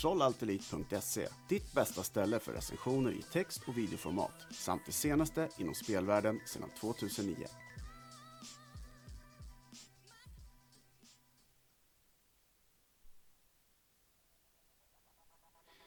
[0.00, 6.40] Kontrollaltelit.se, ditt bästa ställe för recensioner i text och videoformat samt det senaste inom spelvärlden
[6.46, 7.36] sedan 2009.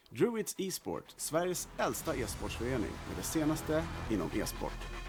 [0.10, 5.03] Druids e-sport, Sveriges äldsta e-sportsförening med det senaste inom e-sport.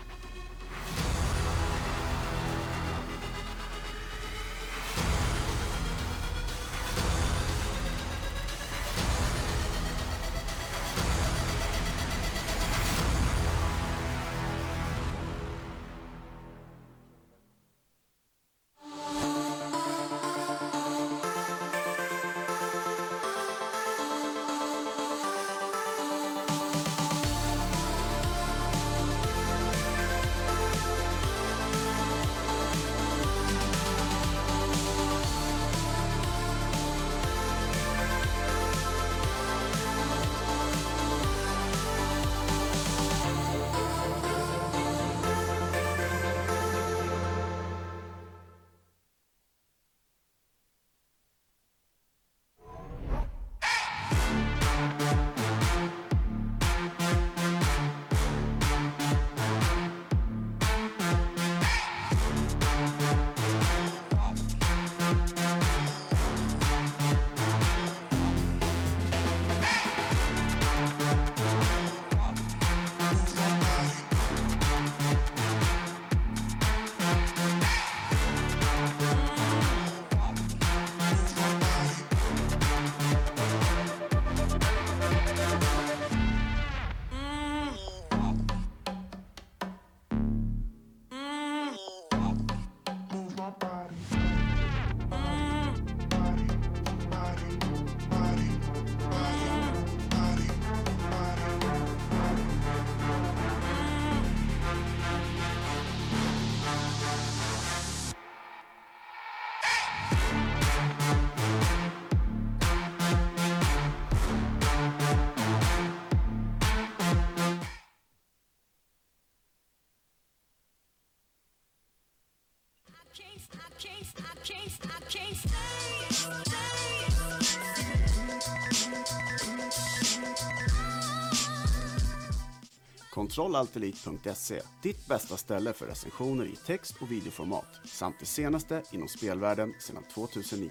[133.10, 139.74] Kontrollaltelit.se, ditt bästa ställe för recensioner i text och videoformat samt det senaste inom spelvärlden
[139.80, 140.70] sedan 2009.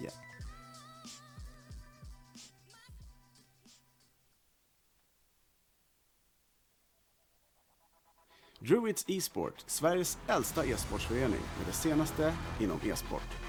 [8.68, 13.43] Druids e-sport, Sveriges äldsta e-sportsförening med det senaste inom e-sport.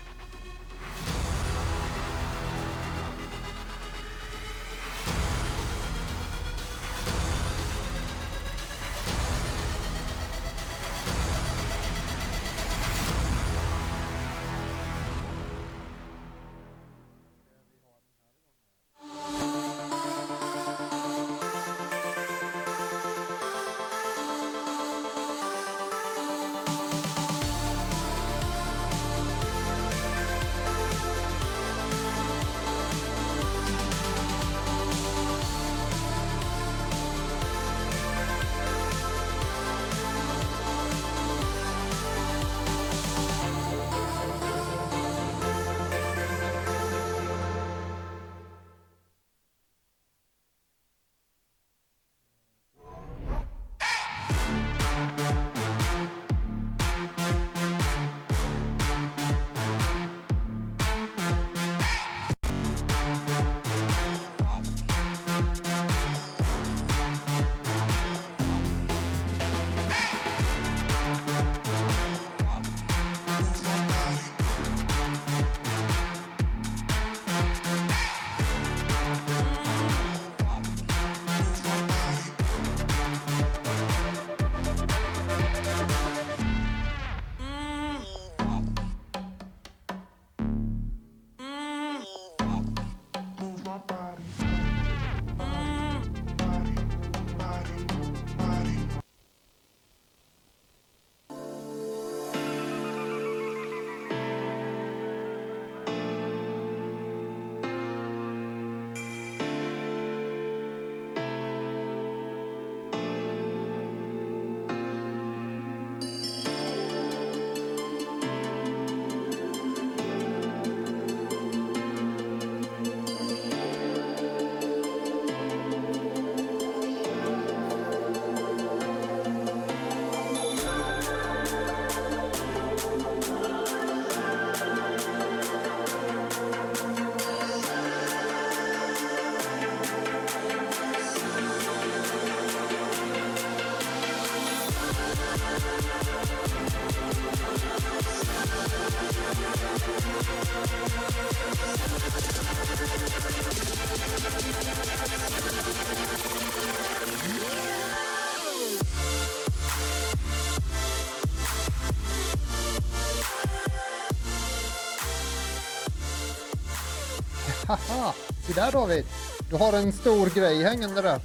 [167.74, 168.12] Haha!
[168.46, 169.04] Se där David!
[169.50, 171.20] Du har en stor grej hängande där.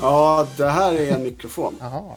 [0.00, 1.76] Ja, det här är en mikrofon.
[1.80, 2.16] Jaha.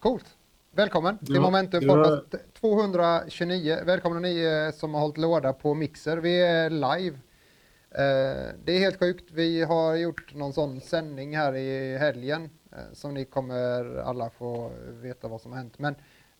[0.00, 0.24] Coolt.
[0.72, 1.94] Välkommen till Ja, Momentum ja.
[1.94, 3.78] Podcast 229.
[3.84, 6.16] Välkomna ni eh, som har hållit låda på Mixer.
[6.16, 7.16] Vi är live.
[7.90, 9.30] Eh, Det är helt sjukt.
[9.32, 14.70] Vi har gjort någon sån sändning här i helgen eh, som ni kommer alla få
[14.88, 15.78] veta vad som har hänt.
[15.78, 15.94] Men,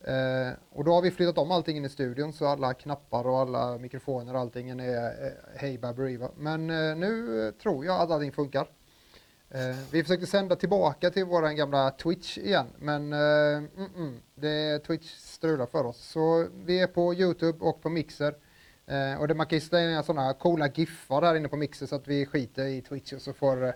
[0.04, 3.38] eh, och då har vi flyttat om allting in i studion så alla knappar och
[3.38, 6.30] alla mikrofoner och allting är eh, Hey Baberiva.
[6.36, 8.68] Men eh, nu tror jag att allting funkar.
[9.50, 13.18] Eh, vi försökte sända tillbaka till våran gamla Twitch igen, men eh,
[13.56, 15.98] mm, mm, det Twitch strular för oss.
[15.98, 18.34] Så vi är på Youtube och på Mixer.
[18.86, 22.08] Eh, och det, man kan slänga sådana coola giffar här inne på Mixer så att
[22.08, 23.72] vi skiter i Twitch och så får eh,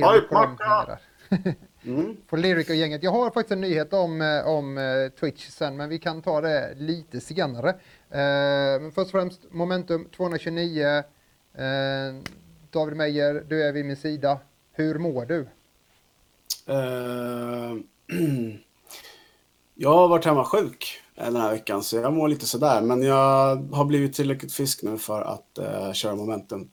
[0.00, 0.38] Macka!
[0.38, 1.54] hänga där.
[1.84, 2.16] Mm.
[2.26, 3.02] Får Lyric och gänget.
[3.02, 6.40] Jag har faktiskt en nyhet om, eh, om eh, Twitch sen, men vi kan ta
[6.40, 7.68] det lite senare.
[8.10, 11.02] Eh, men först och främst, Momentum 229.
[11.54, 11.64] Eh,
[12.70, 14.38] David Meyer, du är vid min sida.
[14.72, 15.48] Hur mår du?
[16.66, 17.76] Eh,
[19.74, 22.80] jag har varit hemma sjuk den här veckan, så jag mår lite sådär.
[22.80, 26.70] Men jag har blivit tillräckligt frisk nu för att eh, köra momentum,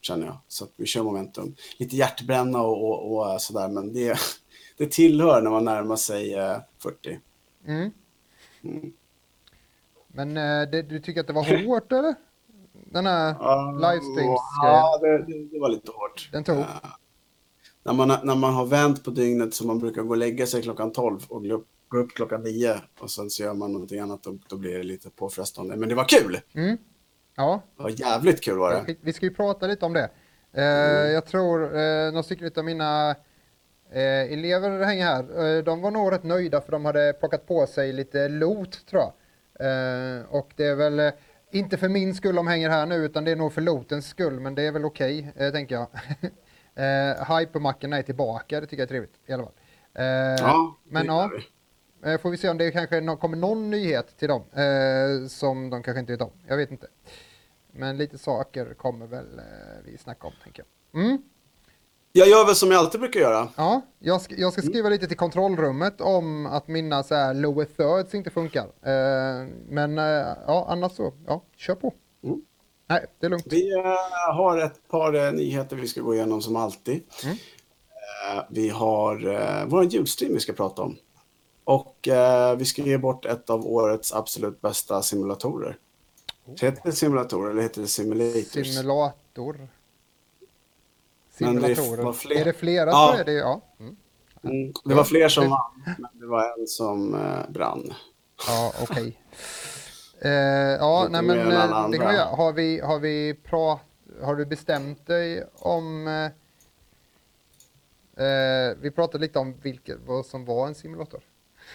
[0.00, 0.38] känner jag.
[0.48, 1.54] Så att vi kör momentum.
[1.78, 4.18] Lite hjärtbränna och, och, och sådär, men det,
[4.78, 7.20] det tillhör när man närmar sig eh, 40.
[7.66, 7.90] Mm.
[8.62, 8.92] Mm.
[10.08, 12.14] Men eh, det, du tycker att det var hårt eller?
[12.72, 13.34] Den här
[13.74, 15.18] livestreams Ja, det,
[15.52, 16.28] det, var lite hårt.
[16.32, 16.58] Den tog.
[16.58, 16.66] Eh,
[17.82, 20.62] när, man, när man har vänt på dygnet så man brukar gå och lägga sig
[20.62, 24.00] klockan 12 och gå upp, gå upp klockan 9 och sen så gör man någonting
[24.00, 25.76] annat och då blir det lite påfrestande.
[25.76, 26.40] Men det var kul!
[26.54, 26.76] Mm.
[27.36, 28.96] Ja, Det var jävligt kul var det.
[29.00, 30.10] vi ska ju prata lite om det.
[30.52, 30.62] Eh,
[31.12, 33.16] Jag tror eh, några stycken av mina
[33.90, 35.56] eh, elever hänger här.
[35.56, 39.02] Eh, de var nog rätt nöjda för de hade plockat på sig lite lot tror
[39.02, 39.12] jag.
[39.60, 41.10] Eh, och det är väl eh,
[41.50, 44.40] inte för min skull de hänger här nu utan det är nog för lotens skull
[44.40, 45.86] men det är väl okej eh, tänker jag.
[46.74, 49.54] eh, Hypermackorna är tillbaka, det tycker jag är trevligt i alla fall.
[49.94, 50.04] Eh,
[50.38, 51.30] Ja, men ja.
[52.22, 54.42] Får vi se om det kanske kommer någon nyhet till dem
[55.28, 56.30] som de kanske inte vet om.
[56.46, 56.86] Jag vet inte.
[57.72, 59.40] Men lite saker kommer väl
[59.84, 61.02] vi snacka om tänker jag.
[61.02, 61.22] Mm.
[62.18, 63.48] Jag gör väl som jag alltid brukar göra.
[63.56, 67.64] Ja, jag ska, jag ska skriva lite till kontrollrummet om att mina så här lower
[67.64, 68.64] thirds inte funkar.
[68.64, 71.94] Eh, men eh, ja, annars så, ja, kör på.
[72.24, 72.40] Mm.
[72.88, 73.46] Nej, det är lugnt.
[73.50, 77.02] Vi eh, har ett par eh, nyheter vi ska gå igenom som alltid.
[77.24, 77.36] Mm.
[78.36, 80.96] Eh, vi har uh, vår julstream vi ska prata om.
[81.64, 85.76] Och eh, vi ska ge bort ett av årets absolut bästa simulatorer.
[86.60, 88.74] Heter det simulatorer eller heter det simulators?
[88.74, 89.68] Simulator.
[91.40, 92.02] Men det Simulatorer.
[92.04, 92.36] var fler.
[92.40, 93.12] Är det flera Ja.
[93.14, 93.60] så är det ja.
[93.80, 93.96] Mm.
[94.44, 97.92] Mm, det var fler som vann, men det var en som eh, brann.
[98.48, 99.18] Ja, okej.
[100.20, 102.24] Eh, ja, Lite nej men eh, det kan vi göra.
[102.36, 103.80] Har vi, har vi prat,
[104.22, 106.24] har du bestämt dig om eh,
[108.26, 111.20] eh, vi pratade lite om vilket, vad som var en simulator.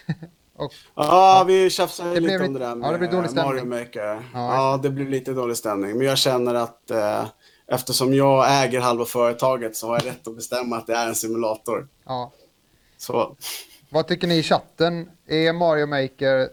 [0.56, 3.18] Och, Ja, vi tjafsade Det blev lite om lite- det där ja, det blev med
[3.20, 3.70] dålig stämning.
[3.70, 4.30] Mario Maker.
[4.34, 5.98] Ja, Ja, det blev lite dålig stämning.
[5.98, 6.92] Men jag känner att
[7.68, 11.16] eftersom jag äger halva företaget så har jag rätt att bestämma att det är en
[11.16, 11.88] simulator.
[12.06, 12.32] ja.
[12.98, 13.36] Så
[13.90, 15.10] Vad tycker ni i chatten?
[15.28, 16.50] Är Mario Maker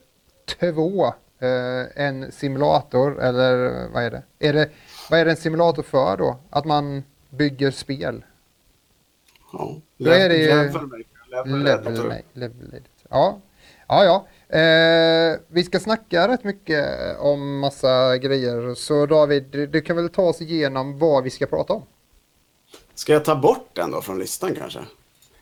[0.60, 3.56] 2 eh, en simulator eller
[3.88, 4.22] vad är det?
[4.38, 4.70] Är det?
[5.10, 6.38] Vad är det en simulator för då?
[6.50, 8.24] Att man bygger spel?
[9.52, 9.76] ja.
[9.96, 13.06] Då är det ju- Level Maker, level Level, nej, level editor.
[13.10, 13.40] Ja,
[13.88, 14.04] ja.
[14.04, 14.26] ja.
[14.52, 16.86] Eh, vi ska snacka rätt mycket
[17.18, 18.74] om massa grejer.
[18.74, 21.82] Så David, du, du kan väl ta oss igenom vad vi ska prata om?
[22.94, 24.78] Ska jag ta bort den då från listan kanske?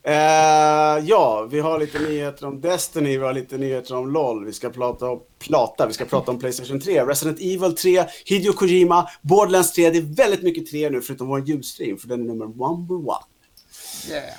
[0.02, 4.52] Eh, ja, vi har lite nyheter om Destiny, vi har lite nyheter om LOL, vi
[4.52, 9.08] ska prata om, plata, vi ska prata om Playstation 3, Resident Evil 3, Hideo Kojima,
[9.22, 12.46] Borderlands 3, det är väldigt mycket 3 nu förutom vår julstream, för den är nummer
[12.46, 13.24] number one.
[14.10, 14.34] Yeah.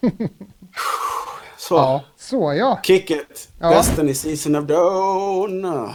[1.68, 2.80] Så, Ja, så ja.
[2.82, 3.48] kick it!
[3.60, 3.70] Ja.
[3.70, 5.62] Destiny Season of Dawn.
[5.64, 5.94] Jag har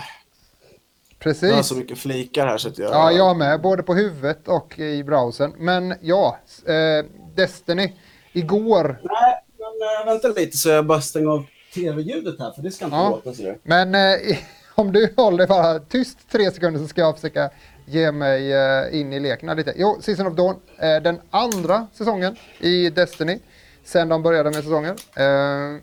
[1.19, 1.67] Precis.
[1.67, 2.91] så mycket flikar här så att jag...
[2.91, 3.61] Ja, jag med.
[3.61, 5.53] Både på huvudet och i browsern.
[5.57, 7.93] Men ja, eh, Destiny.
[8.33, 8.83] Igår.
[9.03, 12.85] Nej, men äh, vänta lite så jag bara stänger av tv-ljudet här, för det ska
[12.85, 13.09] inte Ja.
[13.09, 13.55] låta så.
[13.63, 14.37] Men eh,
[14.75, 17.49] om du håller bara tyst tre sekunder så ska jag försöka
[17.85, 19.73] ge mig eh, in i leken lite.
[19.77, 20.55] Jo, Season of Dawn.
[20.77, 23.39] Eh, den andra säsongen i Destiny.
[23.83, 24.95] Sen de började med säsonger.
[25.15, 25.81] Eh,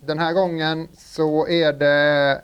[0.00, 2.42] den här gången så är det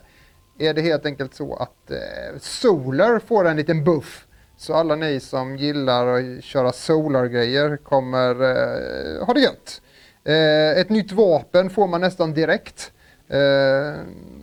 [0.59, 4.27] är det helt enkelt så att eh, Solar får en liten buff.
[4.57, 9.81] Så alla ni som gillar att köra Solar-grejer kommer eh, ha det gött.
[10.23, 12.91] Eh, ett nytt vapen får man nästan direkt.
[13.27, 13.93] Eh,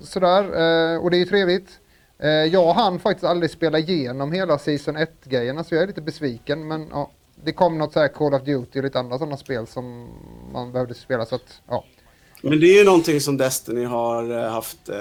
[0.03, 1.81] sådär, eh, och det är ju trevligt.
[2.19, 6.69] Eh, jag hann faktiskt aldrig spela igenom hela Season 1-grejerna så jag är lite besviken.
[6.69, 7.11] Men ja,
[7.45, 10.09] det kom något så här Call of Duty och lite andra sådana spel som
[10.53, 11.27] man behövde spela.
[11.27, 11.85] Så att, ja.
[12.43, 14.97] Men det är ju någonting som Destiny har eh, haft, eh,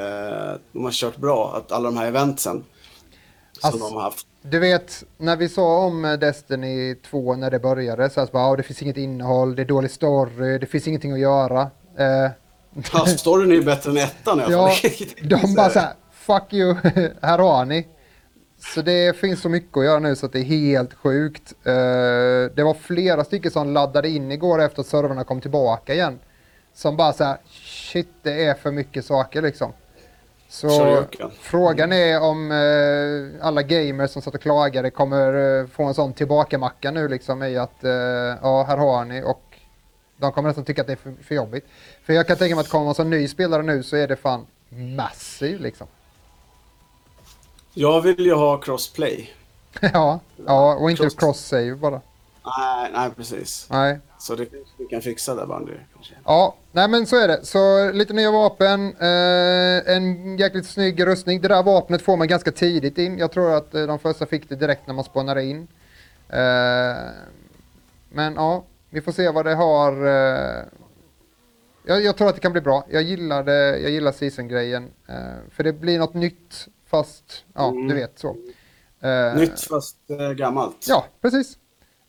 [0.71, 2.63] de har kört bra, att alla de här eventsen
[3.51, 4.27] som Alltså- de har haft.
[4.41, 8.55] Du vet, när vi sa om eh, Destiny 2 när det började, så bara, "Ja,
[8.55, 11.61] det finns inget innehåll, det är dålig story, det finns ingenting att göra.
[11.97, 12.31] Eh,
[12.93, 15.07] Ja, storyn är ju bättre än ettan i alla ja, fall.
[15.29, 16.73] de bara så här, fuck you,
[17.21, 17.87] här har ni.
[18.57, 21.53] Så det finns så mycket att göra nu så att det är helt sjukt.
[21.63, 21.73] Eh,
[22.55, 26.19] det var flera stycken som laddade in igår efter att servrarna kom tillbaka igen.
[26.73, 27.37] Som bara så här,
[27.91, 29.73] shit det är för mycket saker liksom.
[30.49, 31.31] Så Shoryuken.
[31.39, 36.13] frågan är om eh, alla gamers som satt och klagade kommer eh, få en sån
[36.13, 37.77] tillbakamacka nu liksom i att
[38.41, 39.41] ja, här har ni och
[40.17, 41.65] de kommer nästan tycka att det är för, för jobbigt.
[42.03, 44.15] För jag kan tänka mig att kommer man som ny spelare nu så är det
[44.15, 45.87] fan massiv liksom.
[47.77, 49.33] Jag vill ju ha crossplay.
[49.81, 52.01] ja, ja, och inte Cross- cross-save bara.
[52.57, 53.67] Nej, nej precis.
[53.71, 53.99] Nej.
[54.19, 55.47] Så det kanske vi kan fixa där
[55.93, 56.13] kanske.
[56.25, 57.45] Ja, nej men så är det.
[57.45, 61.41] Så lite nya vapen, eh, en jäkligt snygg rustning.
[61.41, 63.17] Det där vapnet får man ganska tidigt in.
[63.17, 65.67] Jag tror att eh, de första fick det direkt när man spånar in.
[66.29, 66.95] Eh,
[68.09, 70.05] men ja, vi får se vad det har.
[70.07, 70.63] Eh,
[71.85, 72.85] jag, jag tror att det kan bli bra.
[72.89, 74.91] Jag gillar, det, jag gillar season-grejen.
[75.07, 75.15] Eh,
[75.51, 77.87] för det blir något nytt, fast ja, Mm.
[77.87, 78.35] du vet så.
[79.01, 80.85] Eh, Nytt fast eh, gammalt.
[80.89, 81.57] Ja, precis.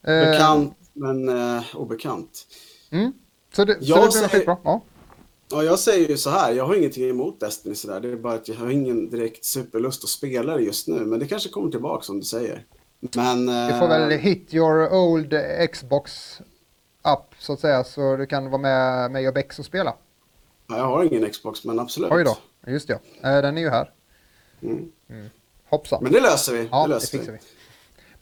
[0.06, 2.46] Eh, Bekant men eh, obekant.
[2.90, 3.12] Mm.
[3.54, 4.56] Så det, så Jag det blir nog säger- skitbra.
[4.64, 4.80] Ja.
[5.50, 8.00] Ja, jag säger ju så här, jag har ingenting emot Destiny sådär.
[8.00, 11.04] Det är bara att jag har ingen direkt superlust att spela det just nu.
[11.04, 12.64] Men det kanske kommer tillbaka som du säger.
[13.14, 13.46] Men...
[13.46, 15.34] Du eh, får väl hit your old
[15.72, 16.38] Xbox
[17.04, 19.94] up så att säga så du kan vara med mig och Bex och spela.
[20.68, 22.12] ja, jag har ingen Xbox, men absolut.
[22.12, 22.94] Oj då, just det.
[23.22, 23.90] Eh, Den är ju här.
[24.62, 25.30] Mm.
[25.68, 26.02] Hoppsan.
[26.02, 26.68] Men det löser vi.
[26.70, 27.38] ja, det det löser fixar vi.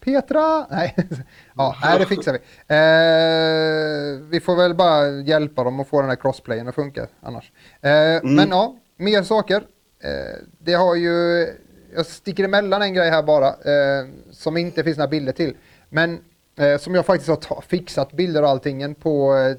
[0.00, 0.67] Petra!
[0.71, 0.97] Nej,
[1.57, 2.38] ja, nej det fixar vi.
[2.69, 7.53] Eh, vi får väl bara hjälpa dem att få den här crossplayen att funka annars.
[7.81, 9.57] Eh, Men ja, mer saker.
[10.00, 11.47] Eh, det har ju,
[11.95, 15.57] jag sticker emellan en grej här bara, eh, som inte finns några bilder till.
[15.88, 16.19] Men
[16.59, 19.57] eh, som jag faktiskt har fixat bilder och allting på eh,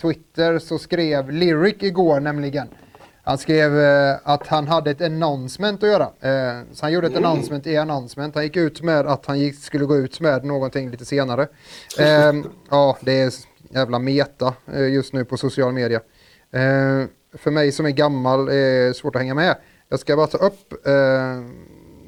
[0.00, 2.68] Twitter så skrev Lyric igår nämligen.
[3.28, 6.04] Han skrev eh, att han hade ett announcement att göra.
[6.04, 8.34] Eh, så han gjorde ett announcement i announcement.
[8.34, 11.48] Han gick ut med att han skulle gå ut med någonting lite senare.
[11.98, 12.32] Eh,
[12.70, 13.32] ja, det är
[13.70, 14.54] jävla meta
[14.92, 16.00] just nu på social media.
[17.38, 19.56] För mig som är gammal är det svårt att hänga med.
[19.88, 20.72] Jag ska bara ta upp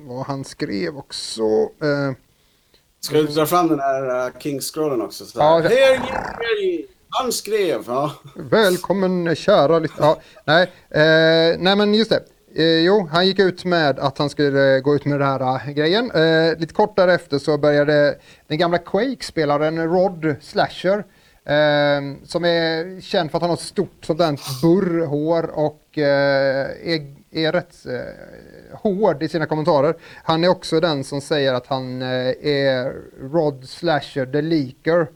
[0.01, 1.43] vad han skrev också.
[3.01, 5.25] Ska du dra fram den här uh, King-scrollen också?
[5.25, 5.69] Så Ja, här.
[5.69, 7.00] det- Here.
[7.13, 8.13] Han skrev, ja.
[8.35, 10.17] Välkommen kära lyssnare.
[10.17, 12.23] Ja, nej, eh, nej men just det.
[12.55, 15.73] Eh, jo, han gick ut med att han skulle gå ut med den här eh,
[15.73, 16.11] grejen.
[16.11, 20.99] Eh, lite kort därefter så började den gamla Quake-spelaren Rod Slasher,
[21.45, 27.15] eh, som är känd för att han har stort sånt där burrhår och eh, är,
[27.31, 29.95] är rätt eh, hård i sina kommentarer.
[30.25, 32.95] Han är också den som säger att han eh, är
[33.33, 35.07] Rod Slasher the Leaker.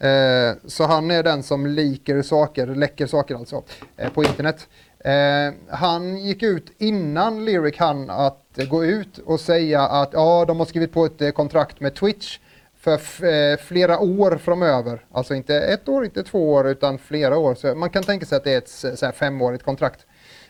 [0.00, 3.62] Eh, så han är den som liker saker, läcker saker alltså,
[3.96, 4.68] eh, på internet.
[5.04, 10.58] Eh, han gick ut innan Lyric hann att gå ut och säga att ja, de
[10.58, 12.38] har skrivit på ett eh, kontrakt med Twitch
[12.80, 15.04] för eh, flera år framöver.
[15.12, 17.54] Alltså inte ett år, inte två år, utan flera år.
[17.54, 20.06] Så man kan tänka sig att det är ett eh, så femårigt kontrakt.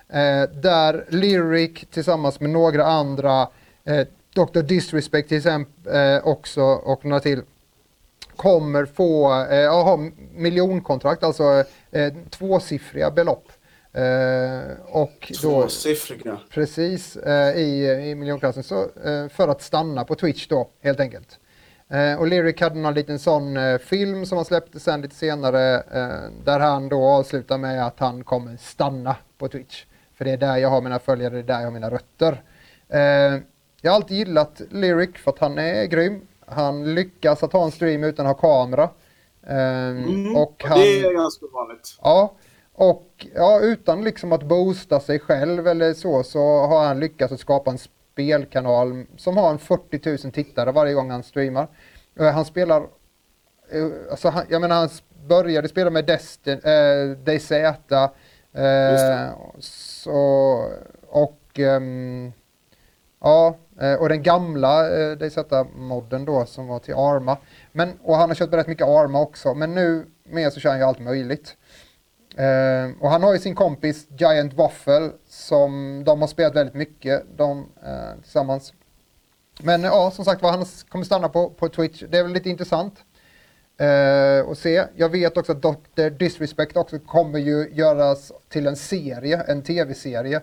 [0.09, 3.49] Eh, där Lyric tillsammans med några andra,
[3.85, 4.63] eh, Dr.
[4.63, 7.43] Disrespect till exempel eh, också och några till,
[8.39, 9.97] kommer få eh, ja, ha
[10.35, 13.49] miljonkontrakt, alltså eh, tvåsiffriga belopp.
[13.93, 16.39] Eh, och då, Tvåsiffriga.
[16.51, 21.39] precis eh, i, i miljonklassen så, eh, för att stanna på Twitch då helt enkelt.
[21.91, 25.75] Eh, och Lyric hade någon liten sån eh, film som han släppte sen lite senare
[25.75, 29.85] eh, där han då avslutar med att han kommer stanna på Twitch.
[30.15, 32.43] För det är där jag har mina följare, det är där jag har mina rötter.
[32.89, 33.01] Eh,
[33.81, 36.21] jag har alltid gillat Lyric för att han är grym.
[36.51, 38.91] Han lyckas att ha en stream utan att ha kamera.
[39.47, 40.37] Eh, Mm.
[40.37, 40.79] och han...
[40.79, 41.99] Det är ganska vanligt.
[42.03, 42.33] Ja,
[42.75, 47.41] och ja, utan liksom att boosta sig själv eller så, så har han lyckats att
[47.41, 51.69] skapa en spelkanal som har en 40 000 tittare varje gång han streamar.
[52.21, 52.81] Eh, Han spelar,
[53.71, 54.89] eh, alltså han, jag menar han
[55.29, 57.49] började spela med Destin, eh, DayZ,
[57.89, 58.11] det.
[59.59, 60.65] så,
[61.09, 62.33] och ehm,
[63.21, 67.37] ja, Eh, och den gamla eh, DayZ-modden då som var till Arma.
[67.73, 70.79] Men, och han har kört rätt mycket Arma också, men nu med så kör han
[70.79, 71.57] ju allt möjligt.
[72.37, 77.25] Eh, och han har ju sin kompis Giant Waffle som de har spelat väldigt mycket
[77.37, 78.73] de, eh, tillsammans.
[79.61, 82.03] Men ja, som sagt var, han kommer stanna på, på Twitch.
[82.09, 82.95] Det är väl lite intressant
[83.79, 84.85] eh, att se.
[84.97, 86.11] Jag vet också att Dr.
[86.11, 90.37] Disrespect också kommer ju göras till en serie, en tv-serie.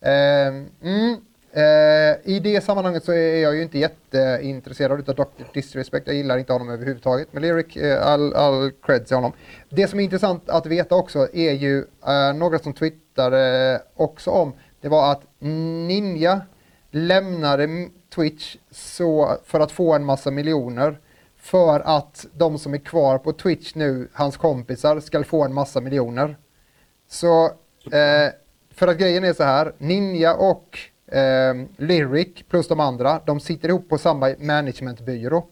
[0.00, 0.46] Eh,
[0.82, 1.16] mm,
[1.56, 5.44] Eh, I det sammanhanget så är jag ju inte jätteintresserad av Dr.
[5.54, 6.06] Disrespect.
[6.06, 7.28] Jag gillar inte honom överhuvudtaget.
[7.30, 9.32] Men Lyric, eh, all, all cred till honom.
[9.68, 14.52] Det som är intressant att veta också är ju eh, några som twittrade också om.
[14.80, 16.40] Det var att Ninja
[16.90, 21.00] lämnade Twitch så, för att få en massa miljoner.
[21.36, 25.80] För att de som är kvar på Twitch nu, hans kompisar, ska få en massa
[25.80, 26.36] miljoner.
[27.08, 27.44] Så
[27.92, 28.32] eh,
[28.74, 30.78] för att grejen är så här, Ninja och
[31.12, 35.46] eh, Lyric plus de andra, de sitter ihop på samma managementbyrå.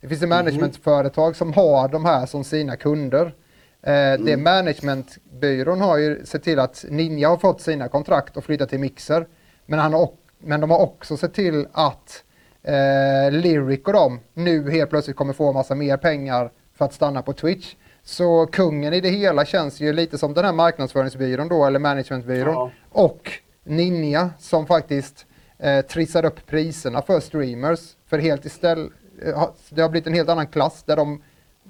[0.00, 0.36] Det finns ett mhm.
[0.38, 3.34] managementföretag som har de här som sina kunder.
[3.82, 4.24] Eh, mm.
[4.24, 8.80] Det managementbyrån har ju sett till att Ninja har fått sina kontrakt och flyttat till
[8.80, 9.26] Mixer.
[9.66, 12.24] Men, han har, men de har också sett till att
[12.62, 17.22] eh, Lyric och de nu helt plötsligt kommer få massa mer pengar för att stanna
[17.22, 17.74] på Twitch.
[18.02, 22.54] Så kungen i det hela känns ju lite som den här marknadsföringsbyrån då, eller managementbyrån.
[22.54, 22.70] Ja.
[22.90, 23.30] Och
[23.64, 25.26] Ninja som faktiskt
[25.58, 27.96] eh, trissar upp priserna för streamers.
[28.06, 28.92] För helt istället,
[29.24, 31.22] eh, det har blivit en helt annan klass där de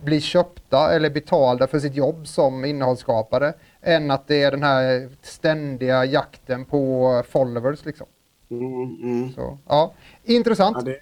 [0.04, 5.08] blir köpta eller betalda för sitt jobb som innehållsskapare än att det är den här
[5.22, 8.06] ständiga jakten på followers liksom.
[8.50, 9.32] Mm, mm.
[9.32, 9.94] Så, ja.
[10.24, 10.86] Intressant.
[10.86, 10.92] Ja,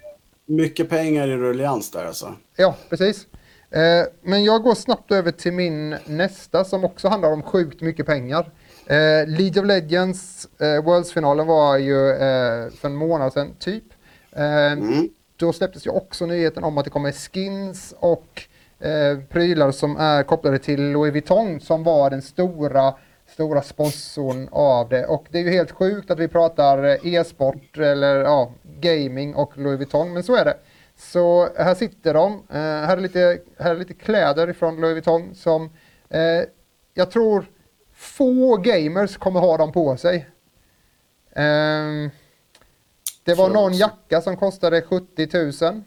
[0.45, 2.35] mycket pengar i rullians där alltså.
[2.55, 3.27] Ja, precis.
[3.71, 8.05] Eh, men jag går snabbt över till min nästa som också handlar om sjukt mycket
[8.05, 8.51] pengar.
[8.89, 13.83] Eh, League of Legends, eh, Worlds-finalen var ju eh, för en månad sedan typ.
[14.31, 15.09] Eh, mm.
[15.35, 18.43] Då släpptes ju också nyheten om att det kommer skins och
[18.79, 22.93] eh, prylar som är kopplade till Louis Vuitton som var den stora
[23.33, 25.05] stora sponsorn av det.
[25.05, 29.57] Och det är ju helt sjukt att vi pratar eh, e-sport eller ja, gaming och
[29.57, 30.57] Louis Vuitton, men så är det.
[30.97, 32.33] Så här sitter de.
[32.33, 35.69] Eh, här, är lite, här är lite kläder från Louis Vuitton som
[36.09, 36.43] eh,
[36.93, 37.45] jag tror
[37.99, 40.29] få gamers kommer ha dem på sig.
[41.35, 42.09] Um,
[43.23, 45.81] det var någon jacka som kostade 70 000.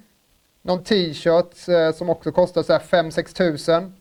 [0.63, 3.95] Någon t-shirt uh, som också kostade 5-6 tusen.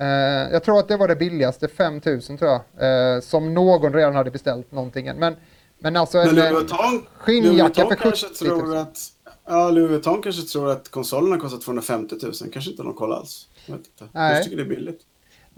[0.00, 0.06] Uh,
[0.52, 3.16] jag tror att det var det billigaste, 5 000 tror jag.
[3.16, 5.06] Uh, som någon redan hade beställt någonting.
[5.16, 5.36] Men,
[5.78, 8.76] men alltså men en skinnjacka för 70 000.
[8.76, 8.98] Att,
[9.46, 12.32] ja, Louis Vuitton kanske tror att konsolerna kostar 250 000.
[12.52, 13.48] Kanske inte någon koll alls.
[13.66, 14.08] Jag vet inte.
[14.12, 14.34] Nej.
[14.34, 15.00] Jag tycker det är billigt.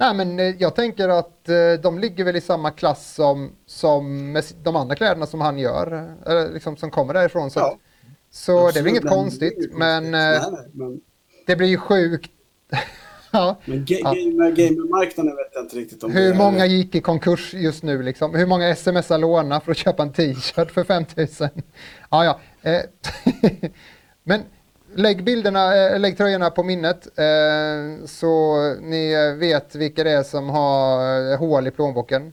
[0.00, 4.42] Nej, men eh, jag tänker att eh, de ligger väl i samma klass som, som
[4.62, 7.50] de andra kläderna som han gör, eller liksom som kommer därifrån.
[7.50, 7.78] Så, ja.
[8.30, 10.40] så det är väl inget konstigt, men, eh, nej,
[10.72, 11.00] men,
[11.46, 12.30] det blir ju sjukt.
[13.32, 13.56] ja.
[13.64, 18.34] Men gamermarknaden vet jag inte riktigt om Hur många gick i konkurs just nu liksom?
[18.34, 21.48] Hur många smsar låna för att köpa en t-shirt för 5000?
[22.10, 22.40] ja, ja.
[24.22, 24.42] men
[24.94, 30.50] lägg bilderna, eh, lägg tröjorna på minnet eh, så ni vet vilka det är som
[30.50, 32.32] har eh, hål i plånboken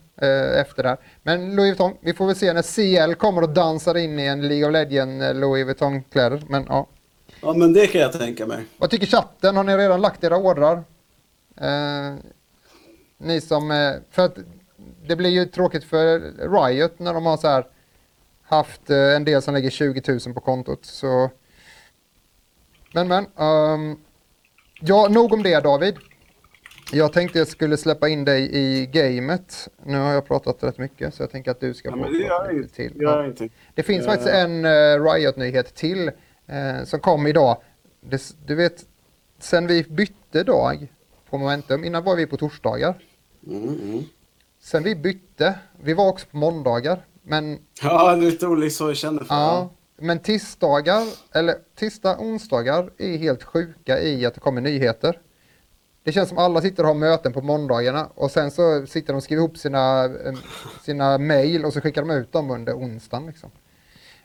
[0.56, 0.98] efter det här.
[1.24, 4.48] Men Louis Vuitton, vi får väl se när CL kommer och dansar in i en
[4.48, 6.44] League of Legends Louis Vuitton-kläder.
[6.50, 6.88] Men ja.
[7.42, 8.66] Ja, men det kan jag tänka mig.
[8.78, 9.56] Vad tycker chatten?
[9.56, 10.84] Har ni redan lagt era ordrar?
[11.62, 12.16] Eh,
[13.18, 14.38] ni som, för att
[15.08, 17.68] det blir ju tråkigt för Riot när de har så här
[18.44, 20.86] haft en del som lägger 20 000 på kontot.
[20.86, 21.30] Så
[22.96, 23.26] men men.
[23.36, 23.98] Um,
[24.82, 25.96] ja, nog om det David.
[26.92, 29.70] Jag tänkte jag skulle släppa in dig i gamet.
[29.86, 32.52] Nu har jag pratat rätt mycket så jag tänker att du ska ja, få prata
[32.52, 32.94] lite till.
[32.96, 33.32] Ja.
[33.74, 36.12] Det finns faktiskt en uh, Riot-nyhet till
[36.50, 37.58] uh, som kom idag.
[38.02, 38.86] Det, du vet,
[39.40, 40.88] sen vi bytte dag
[41.30, 42.96] på Momentum, innan var vi på torsdagar.
[43.48, 44.04] Mm, mm.
[44.62, 47.06] Sen vi bytte, vi var också på måndagar.
[47.24, 47.60] Men...
[47.82, 49.36] Ja, lite olika så jag känner för.
[49.36, 51.04] Ja, men tisdagar,
[51.34, 55.22] eller tisdag, onsdagar är helt sjuka i att det kommer nyheter.
[56.04, 59.18] Det känns som alla sitter och har möten på måndagarna och sen så sitter de
[59.18, 60.10] och skriver ihop sina,
[60.84, 63.28] sina mail och så skickar de ut dem under onsdagen.
[63.28, 63.52] Liksom.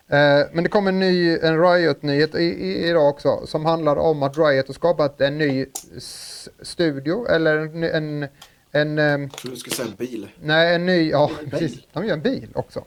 [0.08, 4.66] Eh, men det kommer en ny en Riot-nyhet idag också som handlar om att Riot
[4.66, 5.66] har skapat en ny
[6.62, 7.82] studio eller en...
[7.82, 8.28] en,
[8.72, 10.28] en Jag trodde du skulle säga en bil.
[10.42, 11.80] Nej, en ny, ja precis.
[11.92, 12.84] De gör en bil också.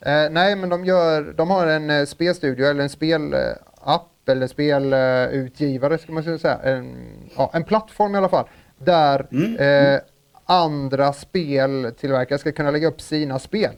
[0.00, 5.98] Eh, nej, men de, gör, de har en eh, spelstudio eller en spelapp eller spelutgivare
[5.98, 6.58] ska man säga.
[6.58, 6.96] En,
[7.36, 8.48] ja, en plattform i alla fall.
[8.78, 9.56] Där mm.
[9.56, 10.00] eh,
[10.44, 13.72] andra speltillverkare ska kunna lägga upp sina spel.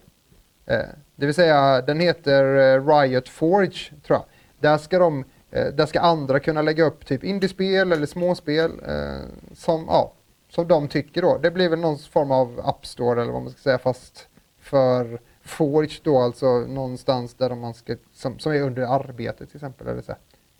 [0.66, 4.24] Eh, det vill säga, den heter eh, Riot Forge, tror jag.
[4.61, 9.54] Där ska, de, eh, där ska andra kunna lägga upp typ indiespel eller småspel eh,
[9.54, 10.12] som, ja,
[10.50, 11.38] som de tycker då.
[11.38, 14.28] Det blir väl någon form av App Store eller vad man ska säga, fast
[14.61, 19.87] för Forge då, alltså någonstans där man ska, som, som är under arbete till exempel.
[19.87, 20.14] Eller så.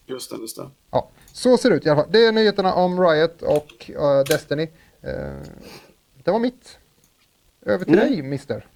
[0.07, 0.71] Just det, just det.
[0.91, 2.13] Ja, så ser det ut i alla fall.
[2.13, 4.63] Det är nyheterna om Riot och uh, Destiny.
[4.63, 5.43] Uh,
[6.25, 6.79] det var mitt.
[7.63, 8.07] Över till Mm.
[8.13, 8.67] dig, mister.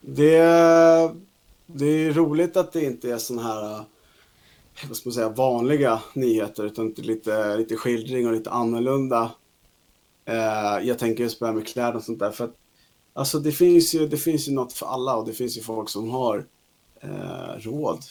[0.00, 0.38] Det,
[1.66, 3.80] det är roligt att det inte är såna här eh,
[4.88, 9.30] vad ska man säga, vanliga nyheter utan lite, lite skildring och lite annorlunda.
[10.24, 12.30] Eh, jag tänker just på det här med kläder och sånt där.
[12.30, 12.54] För att,
[13.18, 15.88] alltså det, finns ju, det finns ju något för alla och det finns ju folk
[15.88, 16.46] som har
[17.00, 18.02] eh, råd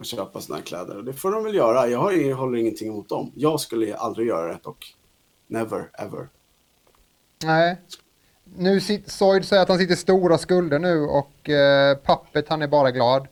[0.00, 0.96] att köpa såna här kläder.
[0.96, 1.88] Och det får de väl göra.
[1.88, 3.32] Jag, har, jag håller ingenting emot dem.
[3.34, 4.94] Jag skulle aldrig göra det dock.
[5.46, 6.28] Never, ever.
[7.44, 7.76] Nej.
[8.56, 12.68] Nu Zoid säger att han sitter i stora skulder nu och uh, Pappet han är
[12.68, 13.22] bara glad.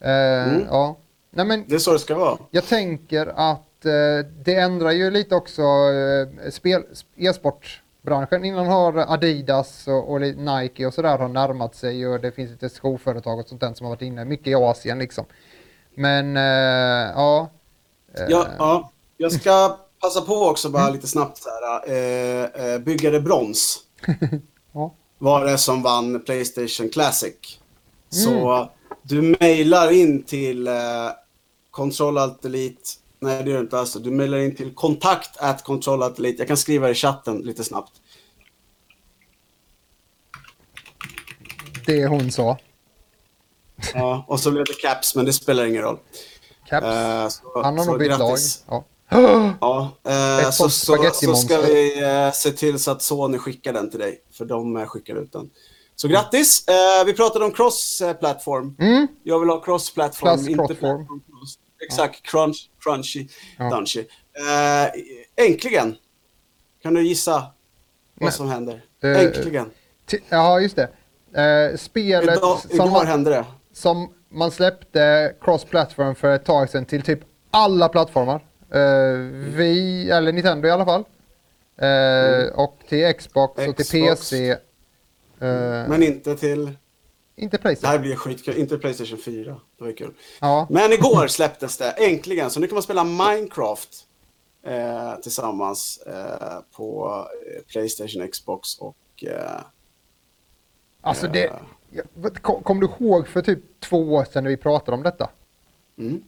[0.00, 0.66] Eh, Mm.
[0.70, 0.98] Ja.
[1.30, 2.38] Nej men Det är så det ska vara.
[2.50, 6.82] jag tänker att eh, det ändrar ju lite också uh, spel,
[8.02, 8.44] e-sportbranschen.
[8.44, 12.68] Innan har Adidas och, och Nike och sådär har närmat sig och det finns lite
[12.68, 15.24] skoföretag och sånt där som har varit inne mycket i Asien liksom.
[15.94, 17.50] Men eh, ja.
[18.14, 21.90] Eh, Ja, ja, jag ska passa på också bara lite snabbt så här.
[21.90, 23.78] Eh, eh, byggare brons
[24.72, 24.94] ja.
[25.18, 27.34] var det som vann Playstation Classic.
[28.10, 28.68] Så
[29.02, 30.74] du mejlar in till eh,
[31.70, 33.01] Control Alt Delete.
[33.22, 33.92] Nej, det gör du inte alls.
[33.92, 36.38] Du mejlar in till kontakt at Control Alt Delete.
[36.38, 37.92] Jag kan skriva i chatten lite snabbt.
[41.86, 42.58] Det hon sa.
[43.94, 45.98] Ja, och så blev det caps, men det spelar ingen roll.
[46.68, 46.86] Caps.
[46.86, 48.38] Eh, så, Han har nog bytt lag.
[48.68, 48.84] Ja.
[49.60, 49.90] Ja,
[50.40, 54.00] Ett så, så, så ska vi eh, se till så att Sony skickar den till
[54.00, 54.22] dig.
[54.32, 55.50] För de skickar ut den.
[55.96, 56.64] Så grattis!
[57.06, 58.76] Vi pratade om cross-platform.
[58.78, 59.06] Mm.
[59.22, 61.22] Jag vill ha cross-platform, inte platform.
[61.86, 63.70] Exakt, crunch, crunchy, Ja.
[63.70, 64.00] dunchy.
[64.00, 65.96] Eh, äntligen!
[66.82, 67.46] Kan du gissa vad
[68.20, 68.32] Nej.
[68.32, 68.80] som händer?
[69.02, 69.70] Eh, äntligen!
[70.28, 70.88] Ja, just det.
[71.42, 73.44] Eh, spelet Idag, som, igår man, hände det.
[73.72, 78.44] som man släppte cross-platform för ett tag sedan till typ alla plattformar.
[78.74, 79.16] Eh,
[79.56, 81.04] vi, eller Nintendo i alla fall.
[81.78, 84.30] Eh, Och till Xbox, och till Xbox.
[84.30, 84.50] PC.
[84.50, 84.58] Eh,
[85.88, 86.70] Men inte till...
[87.42, 87.90] inte Det Playstation.
[87.92, 88.56] här blir skitkul.
[88.56, 89.60] Inte Playstation 4.
[89.78, 90.14] Det var kul.
[90.40, 90.66] Ja.
[90.70, 93.88] Men igår släpptes det äntligen, så nu kan man spela Minecraft
[94.66, 97.16] eh, tillsammans eh, på
[97.56, 98.96] eh, Playstation, Xbox och...
[99.26, 99.60] Eh,
[101.04, 101.52] Alltså det, eh,
[101.90, 105.02] jag- vad- kom, kom du ihåg för typ två år sedan när vi pratade om
[105.02, 105.30] detta?
[105.98, 106.22] mm.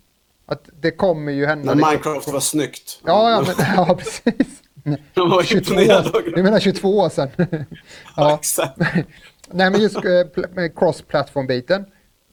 [0.47, 1.65] Att det kommer ju hända.
[1.65, 1.91] När liksom.
[1.91, 3.01] Minecraft var snyggt.
[3.05, 4.63] Ja, ja, men, ja precis.
[5.15, 6.19] De var 22 imponerade.
[6.19, 7.29] år, du menar 22 år sedan?
[7.39, 7.47] Ja,
[8.17, 8.35] ja.
[8.35, 8.79] exakt.
[9.51, 11.85] Nej men just eh, med cross-platform-biten.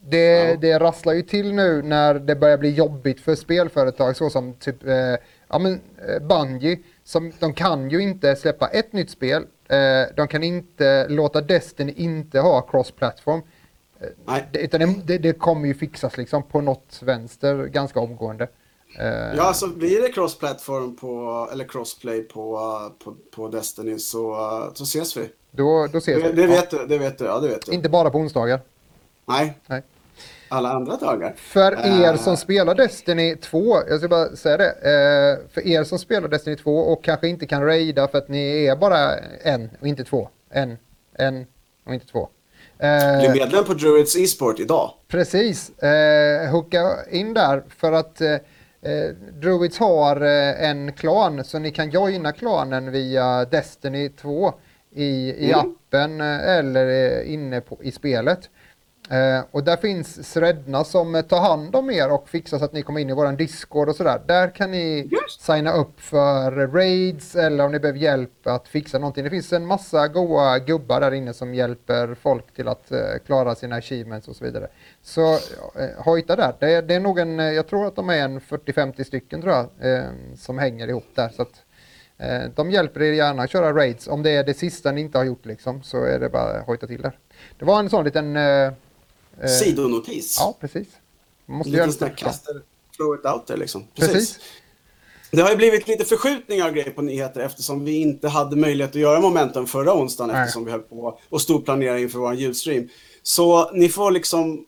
[0.04, 0.56] Det, Ja.
[0.56, 4.94] det rasslar ju till nu när det börjar bli jobbigt för spelföretag såsom typ eh,
[5.48, 6.78] ja, men, eh, Bungie.
[7.04, 9.42] Som, de kan ju inte släppa ett nytt spel.
[9.68, 13.42] Eh, de kan inte låta Destiny inte ha cross-platform.
[14.24, 14.48] Nej.
[14.52, 18.48] Det, utan det, det, kommer ju fixas liksom på något vänster ganska omgående.
[18.98, 24.32] Eh, Ja, alltså blir det cross-platform på, eller crossplay på, eh, på, på Destiny så,
[24.32, 25.28] eh, så ses vi.
[25.52, 26.42] Då, då ses Det, vi.
[26.42, 27.24] det vet du, det vet du.
[27.24, 27.72] Ja, det vet du.
[27.72, 28.60] Inte bara på onsdagar.
[29.28, 29.82] Nej, Nej.
[30.48, 31.34] alla andra dagar.
[31.36, 32.16] För er Eh.
[32.16, 34.68] som spelar Destiny 2, jag ska bara säga det.
[34.70, 38.64] Eh, för er som spelar Destiny 2 och kanske inte kan raida för att ni
[38.66, 40.28] är bara en och inte två.
[40.50, 40.76] En,
[41.18, 41.46] en
[41.86, 42.28] och inte två.
[42.78, 44.90] Eh, Bli medlem på Druids e-sport idag.
[45.08, 48.30] Precis, eh, hooka in där för att eh,
[48.82, 54.54] eh, Druids har eh, en klan så ni kan joina klanen via Destiny 2
[54.94, 55.04] i,
[55.46, 55.60] i Mm.
[55.60, 56.86] appen eh, eller
[57.20, 58.50] eh, inne på, i spelet.
[59.10, 62.72] Eh, och där finns threadna som eh, tar hand om er och fixar så att
[62.72, 64.20] ni kommer in i våran Discord och sådär.
[64.26, 65.40] Där kan ni Just.
[65.40, 69.24] signa upp för raids eller om ni behöver hjälp att fixa någonting.
[69.24, 73.54] Det finns en massa goa gubbar där inne som hjälper folk till att eh, klara
[73.54, 74.68] sina achievements och så vidare.
[75.02, 75.38] Så eh,
[76.04, 76.54] hojta där.
[76.60, 79.54] Det, är- det är nog en, jag tror att de är en 40-50 stycken tror
[79.54, 80.04] jag, eh,
[80.36, 81.28] som hänger ihop där.
[81.28, 81.62] Så att,
[82.54, 84.08] de hjälper er gärna att köra raids.
[84.08, 86.66] Om det är det sista ni inte har gjort liksom, så är det bara att
[86.66, 87.18] hojta till där.
[87.58, 88.36] Det var en sån liten...
[88.36, 88.72] Eh, eh,
[89.60, 90.36] Sidonotis.
[90.40, 90.88] Ja, precis.
[91.46, 92.10] Man måste göra lite.
[92.10, 92.62] kaster,
[92.96, 93.84] throw it out there liksom.
[93.94, 94.38] Precis.
[95.30, 98.90] Det har ju blivit lite förskjutningar av grejer på nyheter eftersom vi inte hade möjlighet
[98.90, 100.42] att göra momentum förra onsdagen Nej.
[100.42, 102.88] eftersom vi höll på och storplanera inför vår ljudstream.
[103.22, 104.66] Så ni får liksom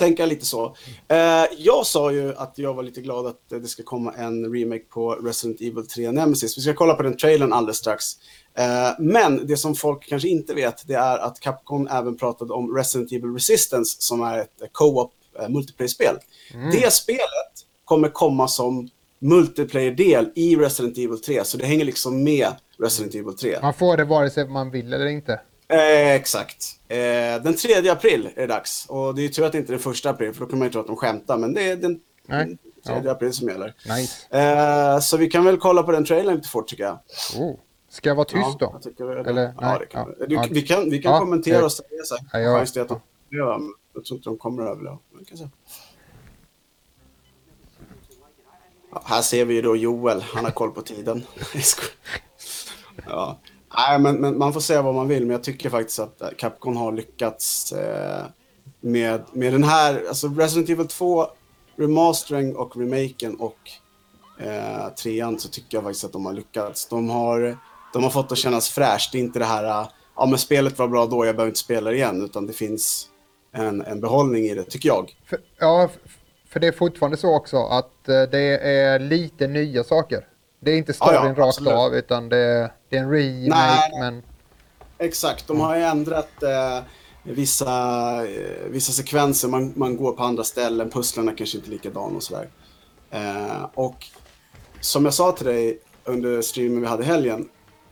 [0.00, 0.76] tänka lite så.
[1.08, 4.84] Eh, jag sa ju att jag var lite glad att det ska komma en remake
[4.84, 6.58] på Resident Evil 3 Nemesis.
[6.58, 8.04] Vi ska kolla på den trailern alldeles strax.
[8.58, 12.76] Eh, men det som folk kanske inte vet, det är att Capcom även pratade om
[12.76, 16.16] Resident Evil Resistance som är ett co-op eh, multiplayer-spel.
[16.72, 17.52] Det spelet
[17.84, 23.36] kommer komma som multiplayer-del i Resident Evil 3, så det hänger liksom med Resident Evil
[23.36, 23.58] 3.
[23.62, 25.40] Man får det vare sig man vill eller inte.
[25.70, 26.80] Eh, exakt.
[26.88, 26.96] Eh,
[27.42, 28.86] den 3 april är det dags.
[28.88, 30.68] Och det är tur att det inte är den första april, för då kan man
[30.68, 31.38] ju tro att de skämtar.
[31.38, 32.56] Men det är den, Nej.
[32.84, 33.74] den 3 april som gäller.
[33.96, 34.36] Nice.
[34.38, 36.98] Eh, så vi kan väl kolla på den trailern lite fort tycker jag.
[37.38, 37.54] Oh.
[37.88, 38.80] Ska jag vara tyst då?
[38.96, 40.26] jag vi, Eller, ja, nej, det kan, ja, vi.
[40.26, 40.46] Du, ja.
[40.50, 42.40] vi kan, vi kan Ja, kommentera det- och säga så här.
[42.40, 42.48] Ja,
[43.30, 43.60] jag-
[43.94, 44.62] de tror inte de kommer
[45.36, 45.48] se.
[48.92, 51.26] Ja, här ser vi ju då Joel, han har koll på tiden.
[53.06, 53.38] Ja.
[53.76, 56.76] Nej, men, men man får säga vad man vill, men jag tycker faktiskt att Capcom
[56.76, 58.24] har lyckats eh,
[58.80, 61.26] med, med den här, alltså Resident Evil 2,
[61.76, 63.58] remastering och remaken och
[64.38, 66.88] eh, trean så tycker jag faktiskt att de har lyckats.
[66.88, 67.58] De har,
[67.92, 69.12] de har fått det att kännas fräscht.
[69.12, 71.60] Det är inte det här, eh, ja men spelet var bra då, jag behöver inte
[71.60, 73.06] spela det igen, utan det finns
[73.52, 75.16] en, en behållning i det, tycker jag.
[75.26, 75.88] För, ja,
[76.48, 80.26] för det är fortfarande så också att eh, det är lite nya saker.
[80.60, 83.48] Det är inte Ja, ja, storyn rakt av utan det är, det är en remake
[83.48, 83.90] Nej.
[84.00, 84.22] men
[84.98, 86.82] Exakt, de har ju ändrat eh,
[87.22, 87.70] vissa,
[88.26, 92.22] eh, vissa sekvenser, man, man går på andra ställen, pusslarna kanske inte är likadana och
[92.22, 92.48] sådär.
[93.10, 94.06] Eh, och
[94.80, 97.48] som jag sa till dig under streamen vi hade helgen,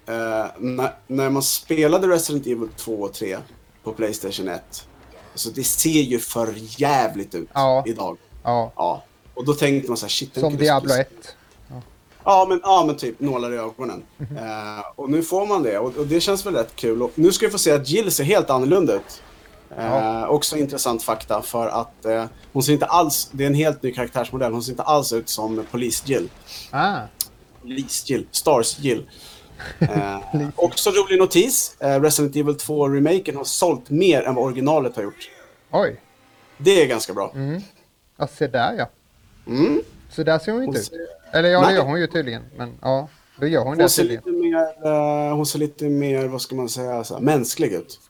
[0.09, 3.39] eh, när, när man spelade Resident Evil 2 och 3
[3.85, 4.89] på Playstation 1,
[5.33, 7.85] alltså det ser ju för jävligt ut Ja.
[7.87, 8.19] idag.
[8.45, 9.03] ja, Ja.
[9.35, 11.37] Och då tänkte man så här, shit, som Diablo skulle- 1.
[12.31, 14.03] Ja men, ja, men typ nålar i ögonen.
[14.19, 17.03] Eh, och nu får man det och, och det känns väl rätt kul.
[17.03, 19.23] Och nu ska vi få se att Jill ser helt annorlunda ut.
[19.77, 20.27] Ja.
[20.27, 23.93] Också intressant fakta för att eh, hon ser inte alls, det är en helt ny
[23.93, 26.29] karaktärsmodell, hon ser inte alls ut som Polis-Jill.
[26.71, 27.01] Ah,
[27.63, 29.09] Polis-Jill, Stars-Jill.
[30.57, 35.31] Också rolig notis, Resident Evil 2-remaken har sålt mer än vad originalet har gjort.
[35.71, 36.01] oj.
[36.59, 37.33] Det är ganska bra.
[38.17, 38.89] Ja, se där ja.
[39.47, 39.83] Mm.
[40.11, 41.18] Så där ser hon inte Hon ut.
[41.33, 41.75] Ser- Eller ja, det Nej.
[41.75, 42.43] gör hon ju tydligen.
[42.57, 43.09] Men ja,
[43.41, 44.25] då gör hon det Hon ser, tydligen.
[44.25, 44.87] lite mer,
[45.29, 48.01] eh, hon ser lite mer, vad ska man säga, så här, mänsklig ut.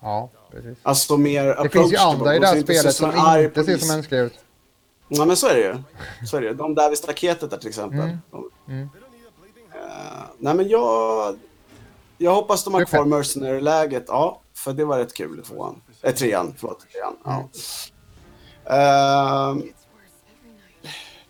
[0.00, 0.78] Ja, precis.
[0.82, 3.92] Alltså mer Det finns ju andra i det här ser spelet som inte ser så
[3.92, 4.34] mänskliga ut.
[5.08, 5.76] Ja men så är det ju.
[6.26, 6.54] Så är det ju.
[6.54, 7.98] De där vid staketet där till exempel.
[8.00, 8.18] Mm.
[8.68, 8.88] Mm.
[9.74, 11.36] Eh, nej men jag...
[12.18, 13.04] Jag hoppas de har Det kvar.
[13.04, 14.04] Mercenary-läget.
[14.08, 15.80] Ja, för det var rätt kul i tvåan.
[16.02, 16.80] Eh, trean, förlåt.
[16.92, 17.16] Trean.
[17.24, 17.48] Ja.
[18.66, 19.60] Mm.
[19.60, 19.62] Ehm,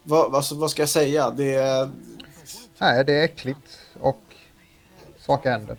[0.02, 1.30] vad, alltså, vad ska jag säga?
[1.30, 1.90] Det är...
[2.78, 4.22] Nej, det är äckligt och
[5.26, 5.76] saker händer.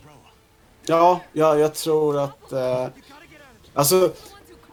[0.86, 2.52] Ja, ja jag tror att...
[2.52, 2.86] Eh,
[3.74, 4.12] alltså...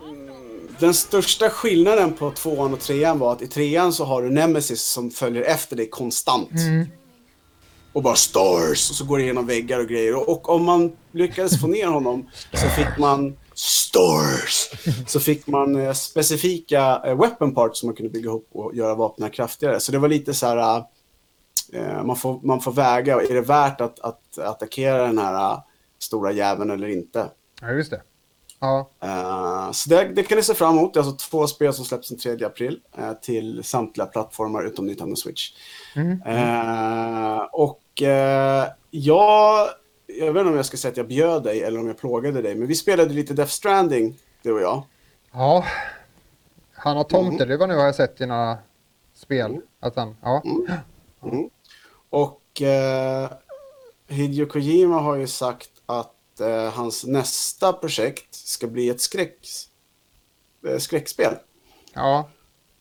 [0.04, 4.30] mm, Den största skillnaden på tvåan och trean var att i trean så har du
[4.30, 6.50] Nemesis som följer efter dig konstant.
[7.94, 10.16] Och bara stars och så går det igenom väggar och grejer.
[10.16, 14.69] Och, och om man lyckades få ner honom så fick man stars.
[15.08, 18.95] Så fick man eh, specifika eh, weapon parts som man kunde bygga ihop och göra
[18.95, 19.80] vapnen kraftigare.
[19.80, 20.84] Så det var lite så här...
[21.74, 25.60] Eh, man, får, man får väga, är det värt att, att attackera den här eh,
[26.00, 27.30] stora jäveln eller inte?
[27.62, 28.02] Ja, just det.
[28.62, 28.89] Ja,
[29.74, 30.93] så det, det kan ni se fram emot.
[30.93, 32.80] Det är alltså två spel som släpps den 3 april
[33.22, 35.52] till samtliga plattformar utom Nintendo Switch.
[35.95, 36.22] Mm.
[36.22, 37.82] Eh, och
[38.89, 39.69] jag,
[40.19, 42.41] jag vet inte om jag ska säga att jag bjöd dig eller om jag plågade
[42.41, 44.84] dig, men vi spelade lite Death Stranding, du och jag.
[45.34, 45.65] ja.
[46.74, 47.30] Han har Mm.
[47.30, 48.58] tomteluva nu har jag sett i några
[49.13, 49.62] spel.
[49.80, 50.43] Att han, ja.
[51.24, 51.50] Mm.
[52.10, 53.30] Och eh,
[54.08, 59.38] Hideo Kojima har ju sagt att eh, hans nästa projekt ska bli ett skräck,
[60.67, 61.36] eh, skräckspel.
[61.93, 62.30] Ja.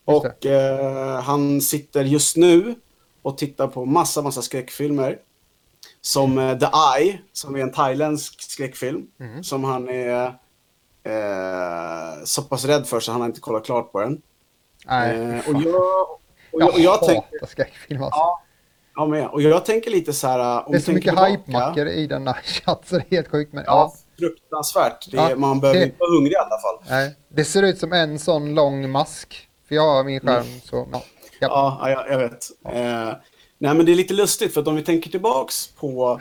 [0.04, 2.74] Och eh, han sitter just nu
[3.22, 5.18] och tittar på massa, massa skräckfilmer.
[6.00, 6.66] Som eh, The
[6.98, 9.06] Eye, som är en thailändsk skräckfilm.
[9.20, 9.44] Mm.
[9.44, 10.26] Som han är
[11.04, 14.22] eh, så pass rädd för så han har inte kollat klart på den.
[14.86, 15.74] Nej, Eh, och jag,
[16.10, 16.20] och
[16.52, 17.46] jag, jag, och jag hatar tänker...
[17.46, 18.18] skräckfilm alltså.
[18.18, 18.42] Ja,
[18.96, 19.26] jag med.
[19.28, 20.66] Och jag tänker lite så här...
[20.66, 23.52] Om det är så mycket hype-mackor i denna chatt så det är helt sjukt.
[23.52, 23.94] Men, Ja, ja.
[24.18, 25.10] fruktansvärt.
[25.10, 26.84] Det, Ja, man behöver det- inte vara hungrig i alla fall.
[26.90, 29.48] Nej, det ser ut som en sån lång mask.
[29.68, 31.02] För jag har min skärm så, ja.
[31.40, 31.78] ja.
[31.80, 32.46] Ja, jag, jag vet.
[32.68, 33.12] Eh,
[33.58, 36.20] nej, men det är lite lustigt för att om vi tänker tillbaks på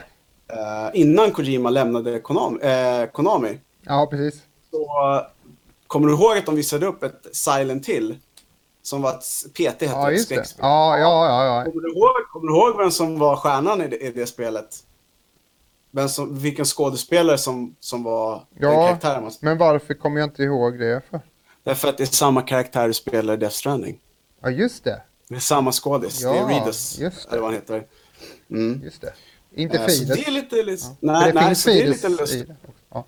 [0.52, 4.42] eh, innan Kojima lämnade Konami, eh, Konami Ja, precis.
[4.70, 4.86] så
[5.86, 8.16] kommer du ihåg att de visade upp ett Silent Hill
[8.82, 10.54] som var ett PT hette Ja, just det.
[10.58, 11.44] Ja, ja, ja.
[11.44, 11.64] ja.
[11.64, 14.66] Kommer, du ihåg, kommer du ihåg vem som var stjärnan i det, i det spelet?
[15.90, 19.22] Vem som, vilken skådespelare som, som var den Ja, karaktären?
[19.22, 21.20] man- men varför kommer jag inte ihåg det för?
[21.64, 23.98] Därför att det är samma karaktär du spelar i Death Stranding.
[24.42, 25.02] Ja, just det.
[25.28, 26.20] Det är samma skådis.
[26.22, 27.28] Ja, det är Reedus, just det.
[27.30, 27.86] eller vad han heter.
[28.50, 28.80] Mm.
[28.84, 29.12] Just det.
[29.54, 30.16] Inte Eh, så Fidus.
[30.16, 30.62] det är lite...
[30.62, 30.96] lite Ja.
[31.00, 32.48] Nej, nej finns så det är lite lustigt.
[32.90, 33.04] Ja.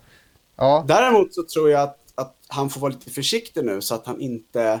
[0.55, 0.85] Ja.
[0.87, 4.21] Däremot så tror jag att, att han får vara lite försiktig nu så att han
[4.21, 4.79] inte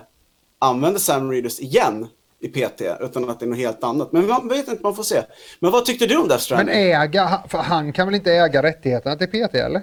[0.59, 2.07] använder Sam Reedus igen
[2.39, 4.11] i PT, utan att det är något helt annat.
[4.11, 5.21] Men man vet inte, man får se.
[5.59, 6.75] Men vad tyckte du om Death Men Stranding?
[6.75, 9.81] äga, han- för han kan väl inte äga rättigheterna till PT eller?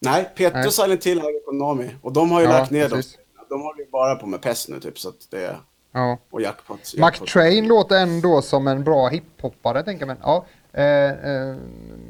[0.00, 0.66] Nej, PT Nej.
[0.66, 1.90] och Silent Hill äger Konami.
[2.02, 3.14] Och de har ju Ja, lagt ner precis.
[3.16, 3.24] dem.
[3.48, 5.56] De håller ju bara på med PES nu typ, så att det.
[5.92, 6.18] Ja.
[6.30, 6.94] Och jackpot.
[6.96, 7.28] Jackpot.
[7.28, 10.16] Train låter ändå som en bra hiphoppare tänker man.
[10.22, 10.44] Ja.
[10.72, 11.56] Eh, eh,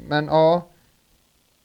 [0.07, 0.67] men ja.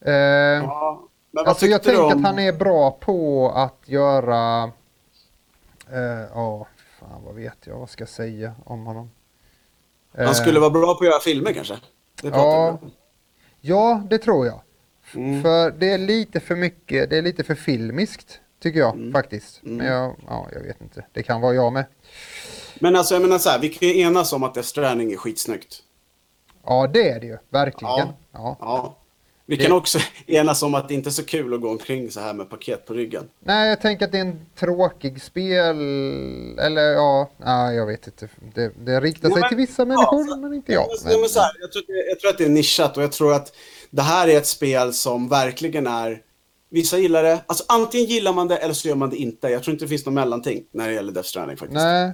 [0.05, 2.13] Eh, Ja, men vad alltså jag tänker om...
[2.13, 4.63] att han är bra på att göra...
[5.93, 6.67] eh, Ja,
[7.01, 9.11] fan vad vet jag vad ska jag säga om honom.
[10.17, 11.75] Han Eh, skulle vara bra på att göra filmer kanske?
[12.23, 12.79] Det Ja.
[13.61, 14.61] Ja, det tror jag.
[15.15, 15.43] Mm.
[15.43, 18.41] För det är lite för mycket, det är lite för filmiskt.
[18.63, 19.13] Tycker jag Mm.
[19.13, 19.63] faktiskt.
[19.63, 19.77] Mm.
[19.77, 21.05] Men jag, ja, jag vet inte.
[21.13, 21.85] Det kan vara jag med.
[22.81, 25.17] Men alltså jag menar så här, vi kan ju enas om att Death Stranding är
[25.17, 25.79] skitsnyggt.
[26.67, 27.39] Ja, det är det ju.
[27.51, 27.93] Verkligen.
[27.97, 28.15] Ja.
[28.33, 28.57] Ja.
[28.61, 28.97] Ja.
[29.49, 32.11] Vi Det- kan också enas om att det inte är så kul att gå omkring
[32.11, 33.29] så här med paket på ryggen.
[33.41, 35.77] Nej, jag tänker att det är en tråkig spel.
[36.59, 38.29] Eller ja, nej, jag vet inte.
[38.55, 40.87] Det, det riktar Ja, sig men- till vissa ja, människor, så- men inte jag.
[41.05, 43.13] Ja, men så här, jag, tror, det- jag tror att det är nischat och jag
[43.13, 43.53] tror att
[43.91, 46.23] det här är ett spel som verkligen är...
[46.69, 47.45] Vissa gillar det.
[47.47, 49.49] Alltså antingen gillar man det eller så gör man det inte.
[49.49, 51.75] Jag tror inte det finns något mellanting när det gäller Death Stranding faktiskt.
[51.75, 52.13] Nej,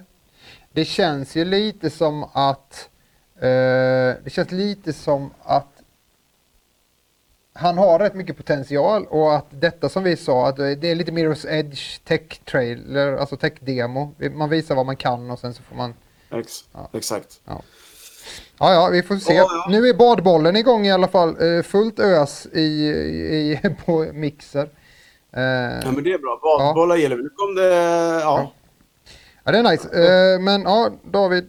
[0.72, 2.88] det känns ju lite som att
[3.36, 5.68] eh, det känns lite som att
[7.54, 11.12] han har rätt mycket potential och att detta som vi sa, att det är lite
[11.12, 14.14] Mirror's Edge tech trailer, alltså tech demo.
[14.34, 15.94] Man visar vad man kan och sen så får man,
[16.30, 16.90] Ex Ja.
[16.92, 17.40] Exakt.
[17.44, 17.62] ja
[18.58, 19.34] ja, vi får se.
[19.34, 19.66] Ja, ja.
[19.70, 24.68] Nu är badbollen igång i alla fall, eh, fullt ös i, i, på mixer.
[25.36, 25.42] Eh,
[25.84, 26.40] Ja, men det är bra.
[26.42, 27.22] Badbollar gillar vi.
[27.22, 27.74] Nu kom det...
[28.22, 28.52] Ja.
[29.44, 29.88] ja, det är nice.
[29.88, 31.44] Eh, men ja, David,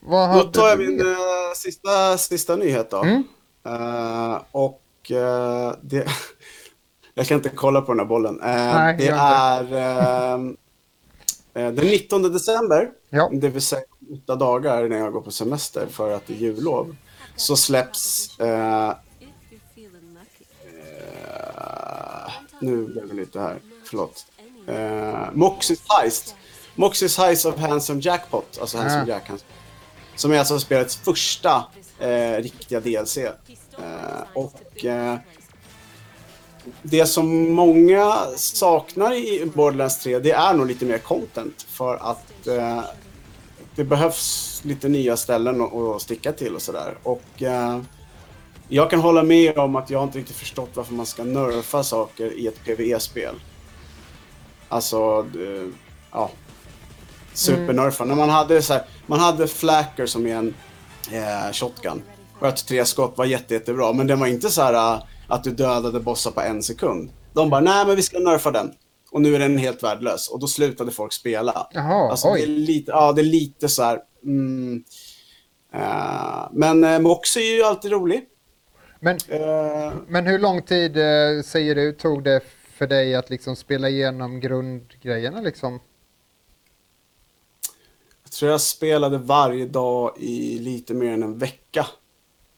[0.00, 1.16] vad Då hade tar jag min
[1.56, 3.02] sista, sista nyhet då.
[3.02, 3.24] Mm.
[3.66, 6.06] Eh, och eh, det...
[7.14, 8.38] jag kan inte kolla på den här bollen.
[8.42, 9.64] Nej, det är
[11.72, 13.30] den 19 december, Ja.
[13.32, 13.82] det vill säga
[14.12, 16.96] åtta dagar när jag går på semester för att det är jullov,
[17.36, 18.38] så släpps...
[18.40, 18.94] Eh, eh,
[22.60, 24.26] nu blev det lite här, förlåt.
[24.66, 24.74] Eh,
[25.32, 26.34] Moxie's Heist.
[26.74, 29.06] Moxie's Heist of Handsome Jackpot, alltså Handsome Ah.
[29.08, 29.28] Jack.
[29.28, 29.50] Handsome.
[30.16, 31.64] Som är alltså spelets första
[31.98, 33.16] eh, riktiga DLC.
[33.18, 33.32] Eh,
[34.34, 35.16] och eh,
[36.82, 41.62] det som många saknar i Borderlands 3, det är nog lite mer content.
[41.68, 42.80] För att eh,
[43.76, 46.94] det behövs lite nya ställen att, sticka till och sådär.
[47.02, 47.80] Och eh,
[48.68, 52.32] jag kan hålla med om att jag inte riktigt förstått varför man ska nerfa saker
[52.38, 53.34] i ett PVE-spel.
[54.68, 55.26] Alltså,
[56.12, 56.30] ja.
[57.32, 58.04] Supernurfa.
[58.04, 60.54] När man hade så här, man hade Flacker som är en
[61.12, 62.02] eh, shotgun.
[62.40, 63.92] Sköt tre skott, var jätte, jättebra.
[63.92, 67.10] Men den var inte så här eh, att du dödade bossar på en sekund.
[67.32, 68.72] De bara, nej men vi ska nerfa den.
[69.14, 70.28] Och nu är den helt värdelös.
[70.28, 71.68] Och då slutade folk spela.
[71.72, 72.46] Jaha, Alltså, det är oj.
[72.46, 74.00] lite, ja, det är lite så här...
[74.24, 74.84] Mm,
[75.74, 78.24] eh, men eh, Mox är ju alltid rolig.
[79.00, 80.92] Men, Eh, men hur lång tid
[81.44, 82.40] säger du tog det
[82.76, 85.80] för dig att liksom spela igenom grundgrejerna liksom?
[88.24, 91.86] jag tror jag spelade varje dag i lite mer än en vecka.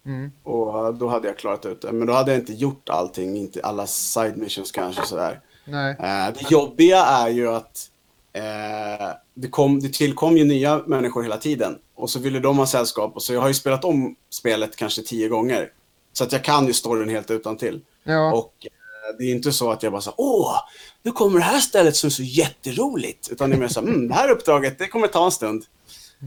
[0.07, 0.33] Mm.
[0.43, 1.93] Och då hade jag klarat ut det.
[1.93, 5.41] Men då hade jag inte gjort allting, inte alla side missions kanske sådär.
[5.67, 5.91] Nej.
[5.91, 7.91] Eh, det jobbiga är ju att
[8.33, 11.79] eh, det, kom, det tillkom ju nya människor hela tiden.
[11.95, 13.17] Och så ville de ha sällskap.
[13.17, 15.73] Och så jag har ju spelat om spelet kanske tio gånger.
[16.13, 17.81] Så att jag kan ju storyn helt utan till.
[18.05, 18.33] Ja.
[18.33, 20.55] Och eh, det är inte så att jag bara så åh,
[21.03, 23.29] nu kommer det här stället som är så jätteroligt.
[23.29, 25.65] Utan det är mer så mm, det här uppdraget, det kommer ta en stund.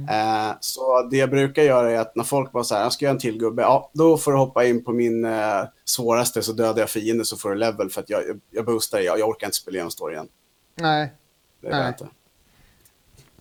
[0.09, 3.05] Eh, så det jag brukar göra är att när folk bara så här, jag ska
[3.05, 6.51] göra en till gubbe, ja, då får du hoppa in på min eh, svåraste så
[6.51, 9.29] dödar jag fienden så får du level för att jag, jag, jag boostar, jag, jag
[9.29, 10.27] orkar inte spela igenom storyn.
[10.75, 11.13] Nej.
[11.61, 11.87] Det Nej.
[11.87, 12.07] inte.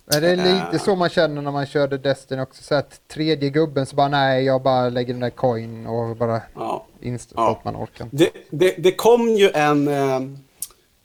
[0.05, 0.81] Men det är lite Eh.
[0.81, 2.63] så man känner när man körde Destiny också.
[2.63, 6.41] Så att tredje gubben så bara nej, jag bara lägger den där coin och bara
[6.55, 6.85] Ja.
[7.01, 7.45] inst Ja.
[7.45, 8.07] så att man orkar.
[8.11, 9.87] Det, det, det kom ju en,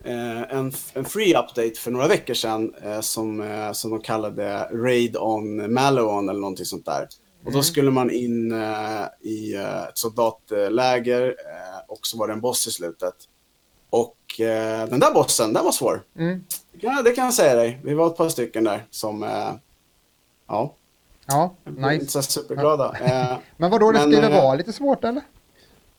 [0.05, 5.17] en, en free update för några veckor sedan eh, som, eh, som de kallade Raid
[5.17, 7.09] on Malowon eller någonting sånt där.
[7.45, 12.33] Och då skulle man in eh, i eh, ett soldatläger eh, och så var det
[12.33, 13.15] en boss i slutet.
[13.91, 16.03] Och eh, den där bossen, den var svår.
[16.19, 16.45] Mm.
[16.73, 17.81] Det kan, det kan jag säga dig.
[17.85, 19.51] Vi var ett par stycken där som, eh,
[20.49, 20.75] ja,
[21.27, 22.23] Ja, blev inte nice.
[22.23, 22.97] så superglada.
[23.05, 25.23] Eh, Men vadå, det skulle eh, vara lite svårt eller?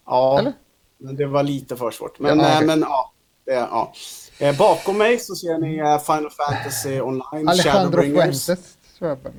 [0.06, 0.54] Ja, Eller?
[0.98, 2.20] men det var lite för svårt.
[2.20, 2.68] Men, Ja, ja, okej.
[2.68, 3.12] men ja,
[3.46, 3.94] ja.
[4.40, 8.02] Eh, bakom mig så ser ni eh, Final Fantasy Online, Alejandro.
[8.02, 8.78] Fuentes.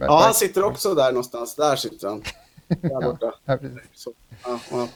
[0.00, 1.54] Ja, han sitter också där någonstans.
[1.54, 2.22] Där sitter han.
[2.68, 3.32] Där borta.
[3.94, 4.12] Så,
[4.44, 4.88] ja, ja.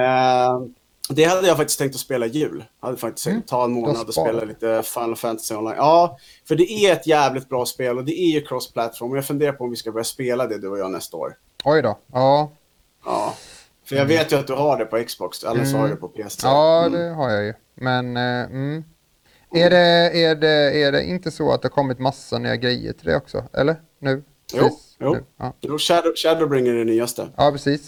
[0.00, 0.62] Eh,
[1.08, 2.64] det hade jag faktiskt tänkt att spela jul.
[2.80, 5.76] Jag hade faktiskt tänkt ta en månad och spela lite Final Fantasy online.
[5.76, 9.14] Ja, för det är ett jävligt bra spel och det är ju cross-platform.
[9.14, 11.36] Jag funderar på om vi ska börja spela det du och jag nästa år.
[11.64, 11.98] Oj då.
[12.12, 12.50] Ja,
[13.04, 13.34] Ja.
[13.84, 16.00] För jag vet ju att du har det på Xbox, eller så har du det
[16.00, 16.44] på PS3.
[16.44, 16.56] Mm.
[16.56, 16.92] ja Mm.
[16.92, 17.54] det har jag ju.
[17.74, 18.84] Men eh, mm.
[19.54, 22.92] är, det, är, det, är det inte så att det har kommit massa nya grejer
[22.92, 23.44] till det också?
[23.52, 23.76] Eller?
[23.98, 24.22] Nu?
[24.54, 24.96] Jo, Precis.
[25.00, 25.14] jo.
[25.14, 25.24] Nu.
[25.36, 25.54] Ja.
[25.60, 27.28] Jo, Shadow, Shadowbringer är det nyaste.
[27.36, 27.86] ja, precis.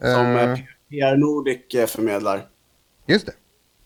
[0.00, 0.58] Som Eh, eh,
[0.90, 2.48] PR Nordic förmedlar.
[3.06, 3.32] Just det.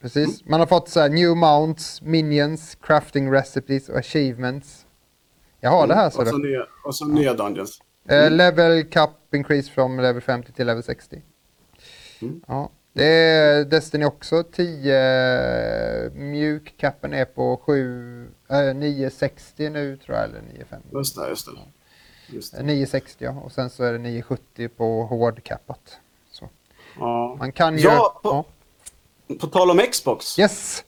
[0.01, 0.45] Precis.
[0.45, 4.87] Man har fått så här new mounts, minions, crafting recipes och achievements.
[5.61, 7.79] Jag har det här så och, så nya, och så nya Dungeons.
[8.09, 11.23] Eh, level cap increase from level 50 till level 60.
[12.23, 12.41] Mm.
[12.49, 12.71] Ja.
[12.93, 14.43] Det är Destiny också.
[14.43, 20.89] 10 mjukkappen är på 7, eh, 960 nu tror jag, eller 950.
[20.93, 21.53] Just det, just det.
[22.37, 22.59] Just det.
[22.59, 25.99] Eh, 960 ja, och sen så är det 970 på hårdkappat.
[26.31, 26.49] Så.
[26.99, 27.37] Ja.
[27.39, 27.83] Man kan ju...
[27.85, 28.45] Ja, på-
[29.41, 30.39] På tal om Xbox.
[30.39, 30.85] Yes!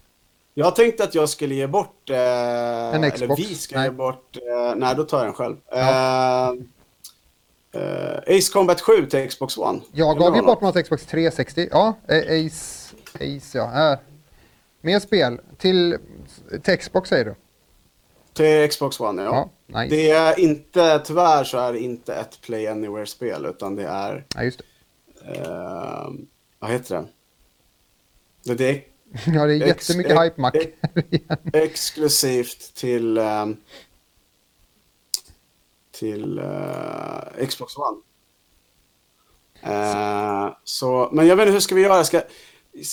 [0.55, 2.11] Jag tänkte att jag skulle ge bort...
[2.11, 2.17] Eh,
[2.95, 3.41] Eller Xbox?
[3.41, 3.85] vi ska Nej.
[3.87, 4.37] ge bort...
[4.37, 5.57] Eh, nej, då tar jag den själv.
[5.71, 6.53] Ja.
[6.55, 6.61] Eh,
[7.75, 9.81] eh, Ace Combat 7 till Xbox One.
[9.93, 10.85] Jag gav ju bort något?
[10.85, 11.69] Xbox 360.
[11.71, 13.67] Ja, eh, Ace, Ace ja.
[13.67, 13.99] Här.
[14.81, 15.41] Mer spel.
[15.59, 15.99] Till,
[16.63, 17.35] till Xbox säger du?
[18.33, 19.51] Till Xbox One, ja.
[19.67, 19.97] Ja, nice.
[19.97, 20.99] Det är inte...
[21.05, 24.25] Tyvärr så är det inte ett Play Anywhere-spel, utan det är...
[24.35, 24.65] Ja, just det.
[25.41, 26.09] Eh,
[26.59, 27.05] vad heter det?
[28.45, 28.83] Det, det är
[29.35, 30.57] Ja, det är Ex- jättemycket ex- hype-mack.
[31.53, 33.19] exklusivt till...
[33.19, 33.57] ehm,
[35.99, 37.99] till eh, Xbox One.
[39.63, 42.05] Eh, så, men jag vet inte, hur ska vi göra?
[42.05, 42.23] Ska,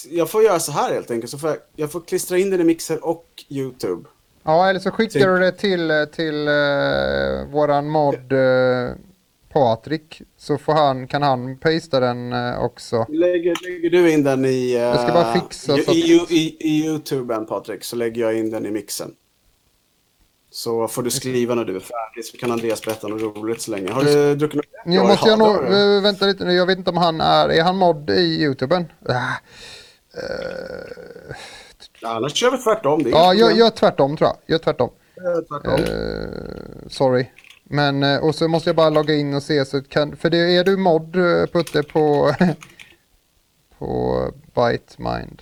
[0.10, 1.32] jag får göra så här helt enkelt.
[1.32, 4.10] Så får jag, jag får klistra in den i Mixer och YouTube.
[4.44, 5.28] Ja, eller så skickar Typ.
[5.28, 8.92] du det till, till uh, våran mod uh,
[9.56, 10.22] Patrik.
[10.38, 13.06] Så får han, kan han pasta den eh, också.
[13.10, 16.26] Lägger, lägger du in den i, eh, Jag ska bara fixa i, så att- i,
[16.30, 19.16] i, i YouTuben, Patrik, så lägger jag in den i mixen.
[20.56, 23.72] Så får du skriva när du är färdig, så kan Andreas berätta något roligt så
[23.72, 23.92] länge.
[23.92, 24.66] Har du druckit något?
[24.86, 25.64] Nu måste jag nog,
[26.04, 28.92] vänta lite nu, jag vet inte om han är, är han mod i YouTuben?
[29.10, 29.34] Ah,
[32.02, 33.04] Annars kör vi tvärtom.
[33.04, 34.38] Det ja, jag gör tvärtom tror jag.
[34.48, 34.90] Gör tvärtom.
[35.48, 35.74] Tvärtom.
[35.74, 37.26] Eh, sorry.
[37.64, 40.58] Men, eh, och så måste jag bara logga in och se så kan, för det
[40.58, 42.36] är du mod eh, Putte på,
[43.78, 44.22] på
[44.56, 45.42] Bytemind.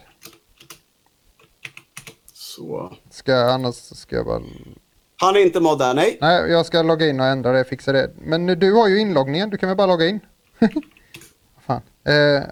[2.34, 2.94] Så.
[3.10, 4.42] Ska, annars ska jag bara,
[5.26, 6.18] Han är inte mod där, nej.
[6.22, 8.12] nej jag ska logga in och ändra det, fixa det.
[8.22, 10.20] Men du har ju inloggningen, du kan väl bara logga in?
[11.66, 11.82] Fan.
[12.08, 12.44] Eh,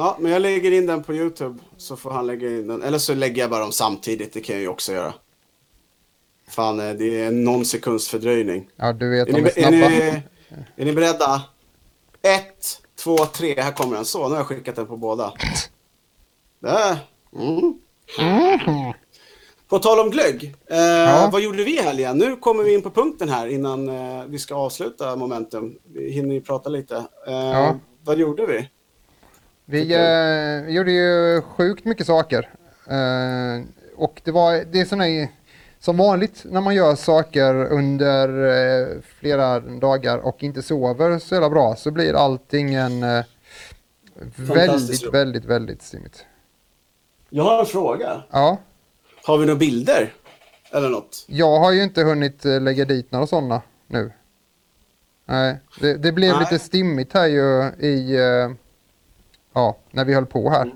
[0.00, 2.82] Ja, men jag lägger in den på YouTube så får han lägga in den.
[2.82, 5.14] Eller så lägger jag bara dem samtidigt, det kan jag ju också göra.
[6.48, 8.68] Fan, eh, det är någon sekunds fördröjning.
[8.76, 9.88] ja, du vet Är de är är, snabba.
[9.88, 10.22] ni,
[10.76, 11.42] är ni beredda?
[12.22, 12.66] Ett,
[12.98, 14.04] två, tre, här kommer den.
[14.04, 15.32] Så, nu har jag skickat den på båda.
[16.60, 16.98] Där.
[17.36, 17.78] Mm.
[18.18, 18.92] Mhm.
[19.68, 21.28] På tal om glögg, eh, Ja.
[21.32, 22.18] vad gjorde vi i helgen?
[22.18, 25.78] Nu kommer vi in på punkten här innan eh, vi ska avsluta momentum.
[25.94, 26.96] Vi hinner ju prata lite.
[27.26, 27.76] Eh, Ja.
[28.04, 28.68] Vad gjorde vi?
[29.64, 32.48] Vi eh, gjorde ju sjukt mycket saker.
[32.86, 33.64] Eh,
[33.96, 35.28] och det var, det är här,
[35.78, 38.86] som vanligt när man gör saker under eh,
[39.20, 43.00] flera dagar och inte sover så jävla bra så blir allting en
[44.36, 45.14] väldigt, roligt.
[45.14, 46.24] väldigt, väldigt stimmigt.
[47.30, 48.22] Jag har en fråga.
[48.30, 48.56] Ja,
[49.28, 50.12] Har vi några bilder?
[50.70, 51.24] Eller något?
[51.26, 54.12] jag har ju inte hunnit eh, lägga dit några sådana nu.
[55.24, 56.40] Nej, det, det blev Nej.
[56.40, 58.50] lite stimmigt här ju i, eh,
[59.52, 60.74] ja, när vi höll på här.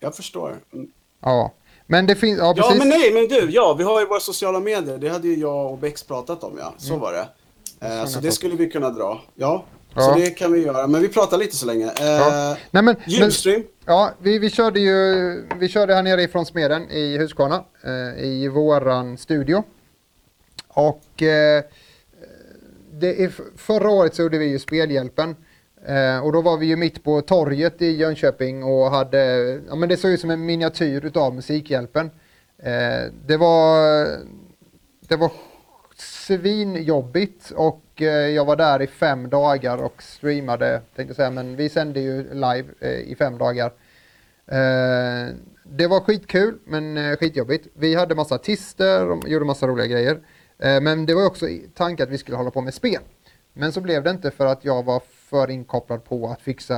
[0.00, 0.56] Jag förstår.
[0.72, 0.88] Mm.
[1.20, 1.52] Ja,
[1.86, 4.60] men det finns, ja Ja, men nej, men du, ja, vi har ju våra sociala
[4.60, 4.98] medier.
[4.98, 6.74] Det hade ju jag och Bex pratat om, ja.
[6.78, 7.28] Så var det.
[7.86, 9.20] Eh, så det skulle vi kunna dra.
[9.34, 9.64] Ja,
[9.96, 10.02] Ja.
[10.02, 10.86] så det kan vi göra.
[10.86, 11.84] Men vi pratar lite så länge.
[11.86, 12.56] Eh, Ja.
[12.70, 13.62] Nej, men, men, Julstream.
[13.84, 18.48] ja, vi, vi körde ju vi körde här nere ifrån Smeden i Huskvarna eh, i
[18.48, 19.64] våran studio.
[20.68, 21.64] Och eh,
[22.92, 25.36] det är, förra året så gjorde vi ju Spelhjälpen.
[25.86, 29.18] Eh, och då var vi ju mitt på torget i Jönköping och hade,
[29.68, 32.10] ja men det såg ut som en miniatyr utav Musikhjälpen.
[32.58, 34.06] Eh, det var,
[35.08, 35.32] det var
[35.96, 41.68] svinjobbigt och eh, jag var där i fem dagar och streamade, tänkte säga, men vi
[41.68, 43.66] sände ju live eh, i fem dagar.
[44.46, 45.34] Eh,
[45.64, 47.66] det var skitkul men skitjobbigt.
[47.74, 50.20] Vi hade massa artister och gjorde massa roliga grejer.
[50.58, 53.00] Men det var också i tanke att vi skulle hålla på med spel.
[53.52, 56.76] Men så blev det inte för att jag var för inkopplad på att fixa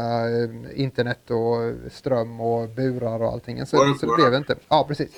[0.75, 3.66] internet och ström och burar och allting.
[3.66, 4.57] Så, så det blev det inte.
[4.69, 5.09] Ja, precis.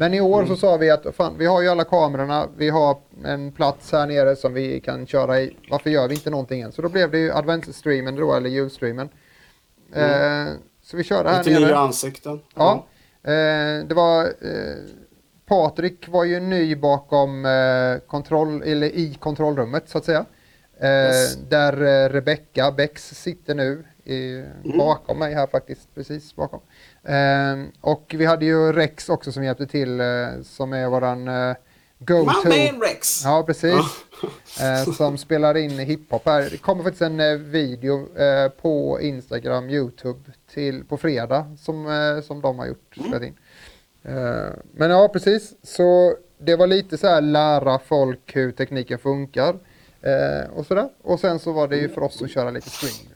[0.00, 2.96] Men i år så sa vi att fan, vi har ju alla kamerorna, vi har
[3.24, 5.56] en plats här nere som vi kan köra i.
[5.70, 6.72] Varför gör vi inte någonting än?
[6.72, 9.08] Så då blev det ju adventsstreamen då, eller julstreamen.
[9.94, 10.46] Eh,
[10.82, 11.78] så vi körde här Lite nya nere.
[11.78, 12.40] ansikten.
[12.54, 12.86] Ja,
[13.22, 14.30] eh, det var eh,
[15.46, 20.24] Patrik var ju ny bakom eh, kontroll, eller i kontrollrummet så att säga.
[20.80, 21.36] Eh, Yes.
[21.36, 24.44] Där eh, Rebecca Bex sitter nu i,
[24.76, 26.60] bakom mig här faktiskt, precis bakom.
[27.04, 30.06] Eh, och vi hade ju Rex också som hjälpte till, eh,
[30.42, 31.54] som är våran eh,
[31.98, 32.48] go-to.
[32.48, 33.24] man Rex!
[33.24, 33.74] Ja, precis.
[34.60, 36.48] Eh, som spelar in hiphop här.
[36.50, 40.20] Det kommer faktiskt en eh, video eh, på Instagram, Youtube
[40.54, 42.94] till, på fredag som, eh, som de har gjort.
[42.94, 43.36] spelat In.
[44.02, 45.54] Eh, men ja, precis.
[45.62, 49.56] Så det var lite så här lära folk hur tekniken funkar.
[50.02, 50.88] Eh, och sådär.
[51.02, 53.09] Och sen så var det ju för oss att köra lite stream.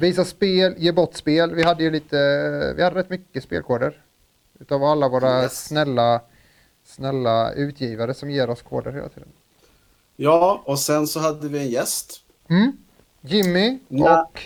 [0.00, 1.54] Visa spel, ge bort spel.
[1.54, 2.16] Vi hade ju lite,
[2.76, 4.02] vi hade rätt mycket spelkoder.
[4.60, 5.64] Utav alla våra Yes.
[5.66, 6.20] snälla,
[6.84, 9.28] snälla utgivare som ger oss koder hela tiden.
[10.16, 12.20] Ja, och sen så hade vi en gäst.
[12.48, 12.72] Mm.
[13.20, 14.22] Jimmy Ja.
[14.22, 14.40] och...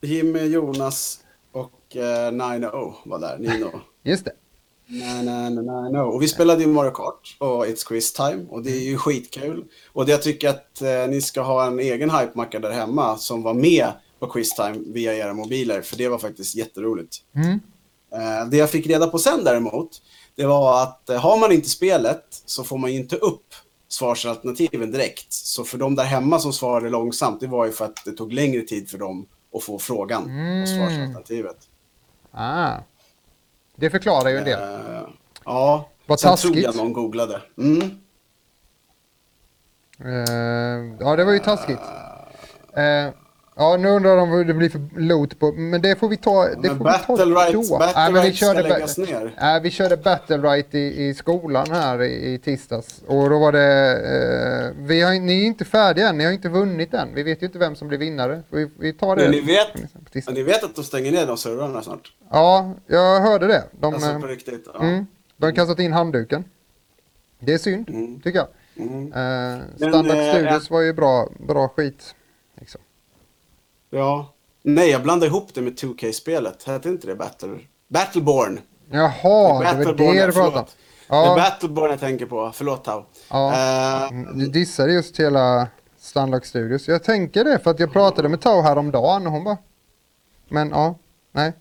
[0.00, 1.20] Jimmy, Jonas
[1.52, 3.38] och eh, Nino var där.
[3.38, 3.80] Nino.
[4.02, 4.32] Just det.
[4.88, 6.00] Nej, nej, nej, nej.
[6.00, 9.64] Och vi spelade ju Mario Kart och It's Quiz Time och det är ju skitkul.
[9.92, 13.42] Och det jag tycker att eh, ni ska ha en egen hype-macka där hemma som
[13.42, 17.16] var med på Quiz Time via era mobiler, för det var faktiskt jätteroligt.
[17.34, 17.60] Mm.
[18.12, 20.02] Eh, det jag fick reda på sen däremot,
[20.34, 23.46] det var att eh, har man inte spelet så får man ju inte upp
[23.88, 25.32] svarsalternativen direkt.
[25.32, 28.32] Så för de där hemma som svarade långsamt, det var ju för att det tog
[28.32, 29.26] längre tid för dem
[29.56, 30.62] att få frågan Mm.
[30.62, 31.56] och svarsalternativet.
[32.30, 32.76] Ah.
[33.76, 34.60] Det förklarar ju en del.
[34.60, 35.00] Eh,
[35.44, 36.52] ja, Vad sen taskigt.
[36.52, 37.42] tror jag någon googlade.
[37.58, 37.80] Mm.
[40.04, 41.80] Eh, ja, det var ju taskigt.
[42.72, 43.08] Eh,
[43.56, 45.52] ja, nu undrar de vad det blir för loot på...
[45.52, 47.78] Men det får vi ta, det Men får vi Battle ta Rights, då.
[47.78, 49.34] Battle Nej, men vi ska körde, ba- läggas ner.
[49.40, 53.02] Nej, vi körde Battle Right i, i skolan här i, i tisdags.
[53.06, 53.92] Och då var det...
[54.76, 57.14] Eh, vi har, ni är inte färdiga än, ni har inte vunnit än.
[57.14, 58.42] Vi vet ju inte vem som blir vinnare.
[58.50, 59.68] Vi, vi tar det Men ni vet,
[60.26, 62.12] men ni vet att de stänger ner de servrarna snart?
[62.30, 63.64] Ja, jag hörde det.
[63.80, 64.68] De, Alltså eh, på riktigt.
[64.74, 64.80] Ja.
[64.80, 65.06] Mm.
[65.36, 66.44] De har kastat in handduken.
[67.38, 68.20] Det är synd, Mm.
[68.20, 68.48] tycker jag.
[68.86, 69.12] Mm.
[69.12, 72.14] Eh, Standard eh, Studios var ju bra, bra skit.
[72.60, 72.80] Liksom.
[73.90, 74.32] Ja.
[74.62, 76.62] Nej, jag blandade ihop det med 2K-spelet.
[76.64, 77.58] Hette inte det Battle...
[77.88, 78.60] Battleborn?
[78.90, 80.52] Jaha, det var Battleborn, det du pratade om.
[80.52, 80.76] förlåt.
[81.08, 82.50] Det är Ja, Battleborn jag tänker på.
[82.54, 83.04] Förlåt Tau.
[83.30, 83.52] ja.
[83.52, 85.68] Eh, Mm, Du dissade just hela
[85.98, 86.88] Standard Studios.
[86.88, 89.58] Jag tänker det för att jag pratade med Tau häromdagen och hon bara...
[90.48, 90.98] Men ja,
[91.32, 91.52] nej.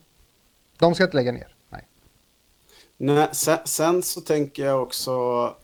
[0.79, 1.47] De ska inte lägga ner.
[1.69, 1.87] Nej.
[2.97, 5.11] nej, sen, sen så tänker jag också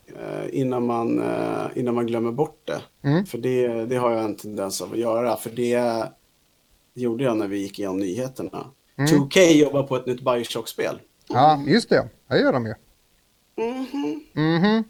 [0.07, 2.81] eh, innan, man, eh, innan man glömmer bort det.
[3.09, 3.25] Mm.
[3.25, 5.37] För det, det har jag en tendens av att göra.
[5.37, 6.03] För det
[6.93, 8.65] gjorde jag när vi gick igenom nyheterna.
[8.97, 9.11] Mm.
[9.11, 10.99] 2K jobbar på ett nytt Bioshock-spel.
[11.27, 12.09] Ja, just det.
[12.29, 12.73] Det gör de ju.
[14.35, 14.83] Mhm.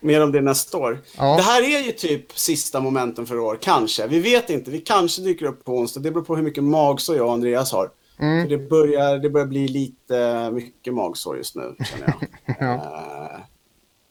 [0.00, 0.98] Mer om det nästa år.
[1.16, 1.36] Ja.
[1.36, 4.06] Det här är ju typ sista momenten för år, kanske.
[4.06, 4.70] Vi vet inte.
[4.70, 6.00] Vi kanske dyker upp på onsdag.
[6.00, 7.90] Det beror på hur mycket magsår jag och Andreas har.
[8.18, 8.48] Mm.
[8.48, 12.28] Det, börjar, det börjar bli lite mycket magsår just nu, känner jag.
[12.60, 13.40] Ja.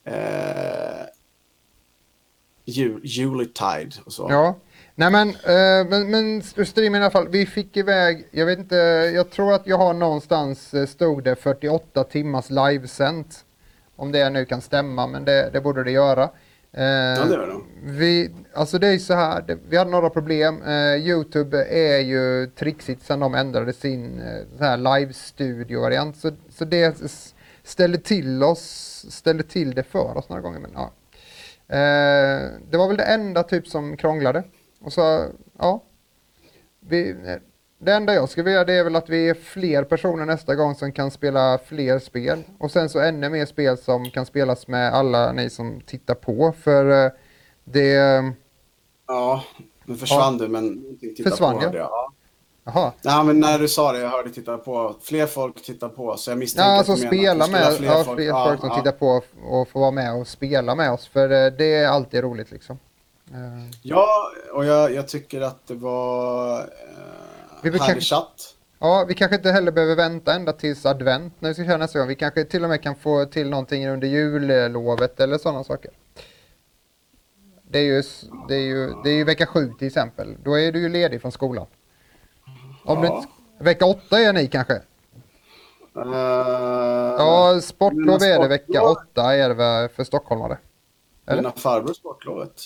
[0.06, 1.06] Eh, eh,
[2.66, 4.28] jul, Julitide och så.
[4.30, 4.56] Ja,
[4.96, 8.76] nej men, eh, men, men streamen i alla fall, vi fick iväg, jag vet inte,
[9.16, 13.46] jag tror att jag har någonstans eh, stod det 48 timmars livesänt.
[13.96, 16.24] Om det nu kan stämma, men det, det borde det göra.
[16.72, 17.62] Eh, Ja, det gör det.
[17.92, 20.62] vi, alltså det är så här, det, vi hade några problem.
[20.62, 26.18] Eh, Youtube är ju trixigt sedan de ändrade sin eh, så här live-studio-variant.
[26.18, 27.12] Så, så det
[27.64, 30.60] ställde till oss, ställde till det för oss några gånger.
[30.60, 30.92] Men, ja.
[31.76, 34.44] eh, det var väl det enda typ som krånglade.
[34.84, 35.26] Och så,
[35.60, 35.84] ja.
[36.80, 37.16] Vi,
[37.78, 40.76] det enda jag skulle vilja det är väl att vi är fler personer nästa gång
[40.76, 42.44] som kan spela fler spel.
[42.60, 46.54] Och sen så ännu mer spel som kan spelas med alla ni som tittar på.
[46.60, 47.12] För eh,
[47.64, 47.94] det...
[49.08, 49.44] Ja,
[49.86, 51.76] nu försvann du, men titta Försvann på jag?
[51.76, 52.14] Ja.
[52.66, 52.92] Jaha.
[53.02, 54.96] Ja, men när du sa det, jag hörde titta på.
[55.02, 57.76] Fler folk tittar på, så jag Ja, misstänker alltså att du menar spela att du
[57.76, 58.18] skulle ha med, fler ja, folk.
[58.18, 58.76] fler Ja, folk som ja.
[58.76, 61.08] tittar på och får vara med och spela med oss.
[61.08, 62.80] För eh, det är alltid roligt liksom.
[63.32, 64.08] Eh, Ja,
[64.54, 66.66] och jag, jag tycker att det var eh,
[67.64, 68.56] Vi härlig kanske- chatt.
[68.80, 72.00] Ja, vi kanske inte heller behöver vänta ända tills advent när vi ska köra nästa
[72.00, 72.08] gång.
[72.08, 75.92] Vi kanske till och med kan få till någonting under jullovet eller sådana saker.
[77.64, 78.04] Det är ju,
[78.48, 80.36] det är ju, det är ju vecka sju till exempel.
[80.44, 81.66] Då är du ju ledig från skolan.
[82.86, 83.18] Om du Ja.
[83.18, 83.30] inte,
[83.64, 84.74] vecka åtta är ni kanske?
[84.74, 86.12] Uh,
[87.18, 90.58] Ja, sportlov är det vecka åtta är det för stockholmare?
[91.28, 91.42] eller?
[91.42, 92.62] Mina farbror sportlovet.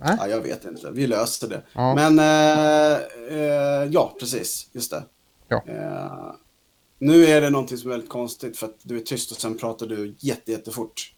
[0.00, 0.16] Nej?
[0.20, 1.62] Ja, jag vet inte, vi löste det.
[1.72, 1.94] Ja.
[1.94, 2.98] Men eh,
[3.30, 5.02] eh, ja, precis, just det.
[5.48, 5.62] Ja.
[5.66, 6.32] Eh,
[6.98, 9.58] Nu är det någonting som är väldigt konstigt för att du är tyst och sen
[9.58, 11.12] pratar du jätte, jättefort.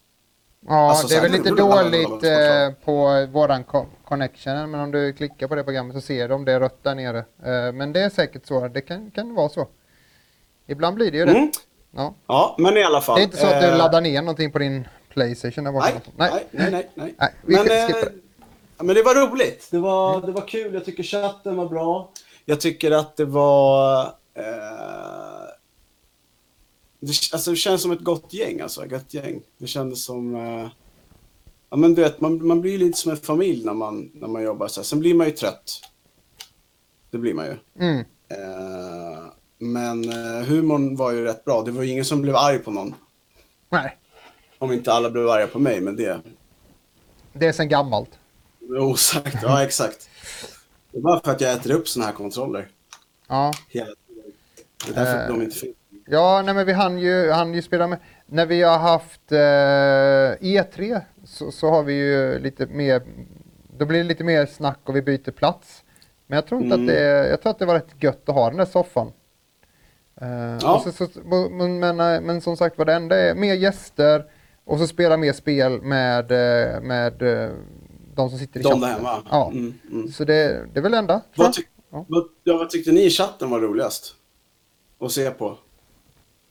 [0.67, 5.13] Ja, Alltså, det är väl lite dåligt eh, på våran co- connection, men om du
[5.13, 7.19] klickar på det programmet så ser du om det är rött där nere.
[7.19, 9.69] Eh, men det är säkert så, det kan, kan vara så.
[10.67, 11.31] Ibland blir det ju det.
[11.33, 11.51] Mm.
[11.97, 12.15] Ja.
[12.27, 13.17] Ja, men i alla fall.
[13.17, 15.87] Det är inte så att du eh, laddar ner någonting på din Playstation där borta?
[16.17, 16.91] Nej, nej, nej, nej.
[16.95, 17.15] nej.
[17.19, 17.67] Nej, vi men,
[18.79, 19.69] men det var roligt.
[19.71, 20.75] Det var, det var kul.
[20.75, 22.13] Jag tycker chatten var bra.
[22.45, 24.01] Jag tycker att det var...
[24.35, 25.49] Eh,
[27.01, 28.61] det, alltså, det känns som ett gott gäng.
[28.61, 29.41] Alltså, ett gott gäng.
[29.59, 30.37] Det kändes som...
[30.37, 30.69] Eh,
[31.71, 34.43] ja, men du vet, man, man blir lite som en familj när man, när man
[34.43, 34.85] jobbar så här.
[34.85, 35.81] Sen blir man ju trött.
[37.11, 37.57] Det blir man ju.
[37.87, 37.99] Mm.
[38.29, 39.25] Eh,
[39.59, 41.63] men eh, humorn var ju rätt bra.
[41.63, 42.95] Det var ju ingen som blev arg på någon.
[43.71, 43.97] Nej,
[44.59, 46.21] Om inte alla blev arga på mig, men det...
[47.33, 48.18] det är sen gammalt.
[48.69, 50.09] Osagt, ja exakt.
[50.93, 52.69] Det är bara för att jag äter upp såna här kontroller
[53.29, 54.33] Ja, hela tiden.
[54.87, 55.29] Det är därför Eh.
[55.29, 55.77] de inte finns.
[56.07, 57.99] ja nej, men vi hann ju, hann ju spela med.
[58.27, 63.03] När vi har haft eh, E3 så, så har vi ju lite mer,
[63.79, 65.85] då blir det lite mer snack och vi byter plats.
[66.27, 66.87] Men jag tror inte Mm.
[66.89, 69.13] att det, jag tror att det var rätt gött att ha den där soffan.
[70.21, 70.29] Eh,
[70.63, 70.85] Ja.
[70.85, 71.09] så, så,
[71.51, 74.25] men, men, eh, men som sagt var det enda är mer gäster
[74.65, 77.23] och så spela mer spel med, eh, med
[78.23, 78.81] de som sitter i De chatten.
[78.81, 79.23] där hemma.
[79.31, 79.51] Ja.
[79.53, 80.13] Mm, mm.
[80.13, 81.21] Så det, det är väl det enda.
[81.37, 81.53] Vad, jag.
[81.55, 82.05] tyck, Ja.
[82.09, 84.15] vad, ja, vad tyckte ni i chatten var roligast?
[85.01, 85.59] Att se på?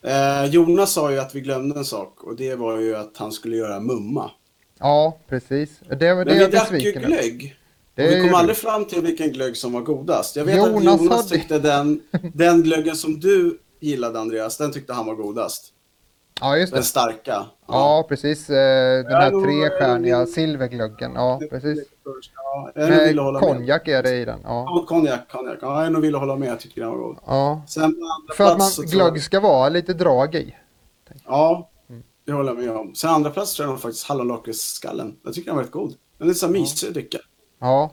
[0.04, 3.32] Eh, Jonas sa ju att vi glömde en sak och det var ju att han
[3.32, 4.32] skulle göra mumma.
[4.80, 5.70] Ja, precis.
[5.90, 7.56] Det, det Men vi drack ju glögg.
[7.96, 10.36] Vi kom ju- aldrig fram till vilken glögg som var godast.
[10.36, 12.02] Jag vet Jonas att Jonas hade- tyckte den,
[12.34, 15.74] den glöggen som du gillade Andreas, den tyckte han var godast.
[16.42, 16.78] Ja, just det.
[16.78, 17.46] Den starka.
[17.68, 18.50] Ja, precis.
[18.50, 21.12] Eh, Den Ja, här trestjärniga silverglöggen.
[21.16, 21.80] Ja, precis.
[22.36, 24.40] Ja, Med konjak är det i den.
[24.44, 24.66] Ja.
[24.68, 25.58] Kon- Konjak, konjak.
[25.62, 26.50] Ja, jag nog ville hålla med.
[26.50, 27.18] Jag tycker den var god.
[27.26, 27.62] ja.
[27.68, 27.96] Sen
[28.38, 30.56] För att man, glögg ska vara lite drag i.
[31.26, 31.70] Ja,
[32.26, 32.96] det håller jag med om.
[32.96, 35.16] Sen andra plats tror jag faktiskt hallonlakritsskallen.
[35.24, 35.94] Jag tycker den var rätt god.
[36.18, 37.18] Den är så mysig att dricka.
[37.62, 37.92] Ja,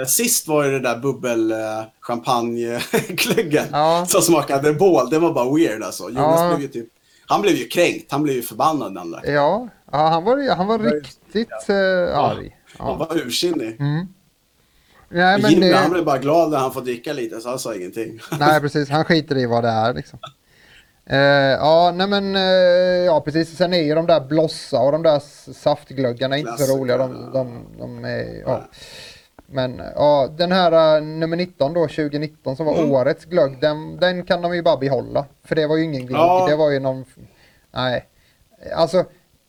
[0.00, 1.56] Eh, Sist var ju det där bubbel eh,
[3.72, 4.04] Ja.
[4.08, 5.10] som smakade bål.
[5.10, 6.04] Det var bara weird alltså.
[6.10, 6.48] Jonas Ja.
[6.48, 6.88] blev ju typ...
[7.30, 8.12] Han blev ju kränkt.
[8.12, 9.32] Han blev ju förbannad den där.
[9.32, 9.68] ja.
[9.92, 12.56] ja han var, han var Ja, riktigt eh, arg.
[12.78, 12.94] Han Ja.
[12.94, 13.80] var ursinnig.
[13.80, 14.06] Mm.
[15.08, 17.58] Nej, men Jimmy han det, blev bara glad när han får dricka lite så han
[17.58, 18.20] sa ingenting.
[18.38, 18.88] nej, precis.
[18.90, 20.18] Han skiter i vad det är liksom.
[21.06, 22.42] Eh, ja, nej men eh,
[23.06, 23.56] ja precis.
[23.56, 25.18] Sen är ju de där blossa och de där
[25.52, 26.96] saftglöggarna inte så roliga.
[26.98, 28.68] De, de, de är, ja.
[29.52, 32.90] Men ja, den här eh, nummer 19 då, 2019 som var Mm.
[32.92, 35.26] årets glögg, den, den kan de ju bara behålla.
[35.44, 36.46] För det var ju ingen glögg, Ja.
[36.48, 37.04] det var ju någon...
[37.70, 38.08] Nej.
[38.74, 38.98] Alltså,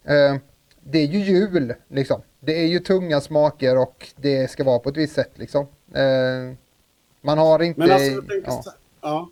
[0.03, 0.35] eh,
[0.83, 2.21] det är ju jul liksom.
[2.39, 5.67] Det är ju tunga smaker och det ska vara på ett visst sätt liksom.
[5.93, 6.55] Eh,
[7.21, 7.79] man har inte...
[7.79, 8.61] Men alltså jag tänker ja.
[8.63, 8.71] så
[9.01, 9.29] ja.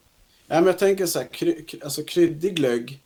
[0.48, 0.56] ja.
[0.56, 3.04] men jag tänker så här, kry, kry- alltså kryddig glögg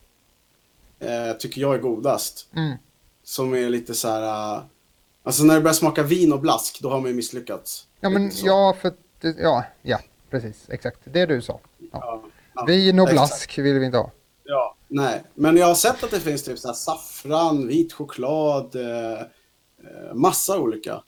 [0.99, 2.47] eh, tycker jag är godast.
[2.55, 2.77] Mm.
[3.23, 4.63] Som är lite så här, eh,
[5.23, 7.87] alltså när det börjar smaka vin och blask, då har man ju misslyckats.
[7.99, 8.93] Ja, men ja, för
[9.37, 9.99] ja, ja,
[10.29, 10.99] precis, exakt.
[11.03, 11.59] Det du sa.
[11.77, 11.87] Ja.
[11.91, 12.23] Ja,
[12.55, 13.29] ja, Vin och exakt.
[13.29, 14.11] blask vill vi inte ha.
[14.43, 15.23] Ja, nej.
[15.33, 20.13] Men jag har sett att det finns typ så här saffran, vit choklad, eh, eh,
[20.13, 21.03] massa olika.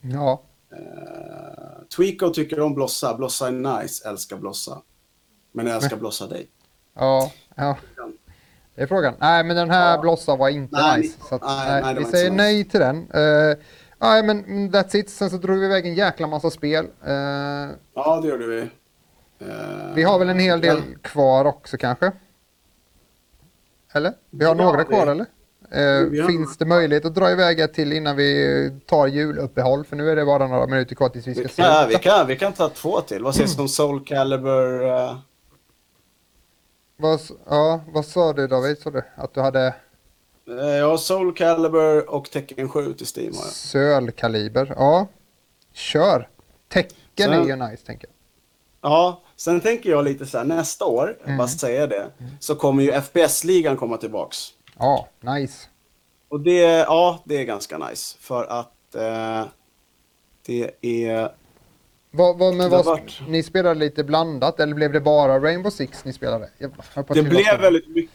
[0.00, 0.42] Ja,
[0.72, 4.82] Eh, Tweako tycker om blossa, blossa är nice, älskar blossa.
[5.52, 6.48] Men jag älskar blossa dig.
[6.94, 7.76] ja, ja.
[8.78, 9.14] Det är frågan.
[9.18, 9.98] Nej, men den här Ja.
[10.00, 11.18] blossa var inte Nej, nice.
[11.28, 12.96] Så att, nej, nej, vi säger nej till den.
[12.96, 13.56] Uh,
[13.98, 15.10] nej, men that's it.
[15.10, 16.84] Sen så drog vi iväg en jäkla massa spel.
[17.06, 17.12] Eh,
[17.94, 18.60] Ja, det gjorde vi.
[18.60, 22.12] Eh, vi har väl en hel del men- kvar också kanske?
[23.92, 24.12] Eller?
[24.30, 25.26] Vi har Ja, några det- kvar eller?
[25.72, 29.84] Har- Finns det möjlighet att dra iväg ett till innan vi tar juluppehåll?
[29.84, 32.26] För nu är det bara några minuter kvar tills vi ska Vi kan, vi, kan,
[32.26, 33.22] vi kan ta två till.
[33.24, 34.82] Vad sägs om Soul Calibur?
[37.00, 38.78] Vad, ja, vad sa du David?
[38.78, 39.74] Sa du att du hade
[40.48, 43.52] eh, ja, Soul Calibur och Tekken 7 till Steam har jag.
[43.52, 44.74] sölkaliber?
[44.76, 45.06] Ja,
[45.72, 46.28] kör.
[46.68, 48.14] Tecken Sen- är ju nice tänker jag.
[48.90, 51.36] Ja, sen tänker jag lite så här, nästa år, Mm.
[51.38, 54.38] bara säga det, så kommer ju FPS-ligan komma tillbaks.
[54.78, 55.68] Ja, nice.
[56.28, 58.16] Och det, ja, det är ganska nice.
[58.20, 59.44] För att eh,
[60.46, 61.32] det är...
[62.18, 66.04] Vad, vad, men vad, varit- ni spelade lite blandat eller blev det bara Rainbow Six
[66.04, 66.50] ni spelade?
[67.14, 68.12] Det blev väldigt mycket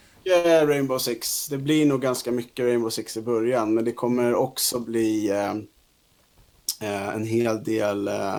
[0.67, 1.47] Rainbow Six.
[1.47, 5.51] Det blir nog ganska mycket Rainbow Six i början, men det kommer också bli eh,
[6.89, 8.35] eh, en hel del eh,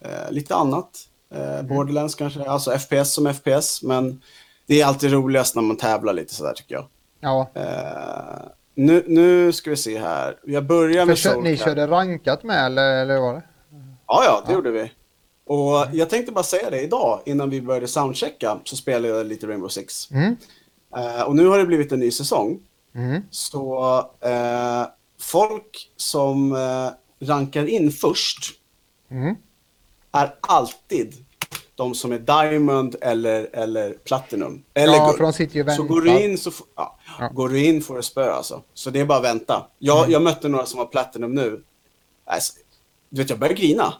[0.00, 0.90] eh, lite annat.
[1.34, 4.22] Eh, Borderlands kanske, alltså FPS som FPS, men
[4.66, 6.86] det är alltid roligast när man tävlar lite sådär tycker jag.
[7.20, 10.36] Ja, Eh, nu, nu ska vi se här.
[10.44, 13.42] Jag börjar med kö, Soul ni körde rankat med eller, eller vad var det?
[14.06, 14.56] Ja, ja, det Ja.
[14.56, 14.92] gjorde vi.
[15.48, 19.46] Och jag tänkte bara säga det idag, innan vi började soundchecka, så spelade jag lite
[19.46, 20.10] Rainbow Six.
[20.10, 20.36] Mm.
[20.96, 22.60] Eh, och nu har det blivit en ny säsong.
[22.94, 23.22] Mm.
[23.30, 24.82] Så eh,
[25.20, 26.88] folk som eh,
[27.28, 28.38] rankar in först
[29.10, 29.34] Mm.
[30.12, 31.14] är alltid
[31.74, 34.62] de som är Diamond eller, eller Platinum.
[34.74, 35.34] Eller Ja, Guld.
[35.34, 37.28] för Så går du in så ja, Ja.
[37.34, 38.62] går du in får du spö alltså.
[38.74, 39.66] Så det är bara att vänta.
[39.78, 40.10] Jag, Mm.
[40.10, 41.62] jag mötte några som var Platinum nu.
[42.24, 42.52] Alltså,
[43.10, 43.94] du vet, jag börjar grina.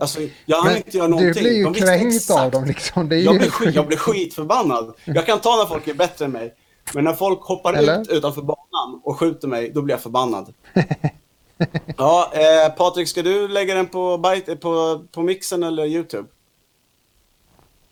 [0.00, 1.32] Alltså, jag hann inte göra någonting.
[1.32, 3.08] du blir ju kränkt av dem liksom.
[3.08, 4.94] Det är Jag blir, skit, jag blir skitförbannad.
[5.04, 6.54] Jag kan ta när folk är bättre än mig.
[6.94, 8.00] Men när folk hoppar Eller?
[8.00, 10.54] ut utanför banan och skjuter mig, då blir jag förbannad.
[11.96, 16.28] ja, eh, Patrik, ska du lägga den på, Byte, på, på mixen eller YouTube?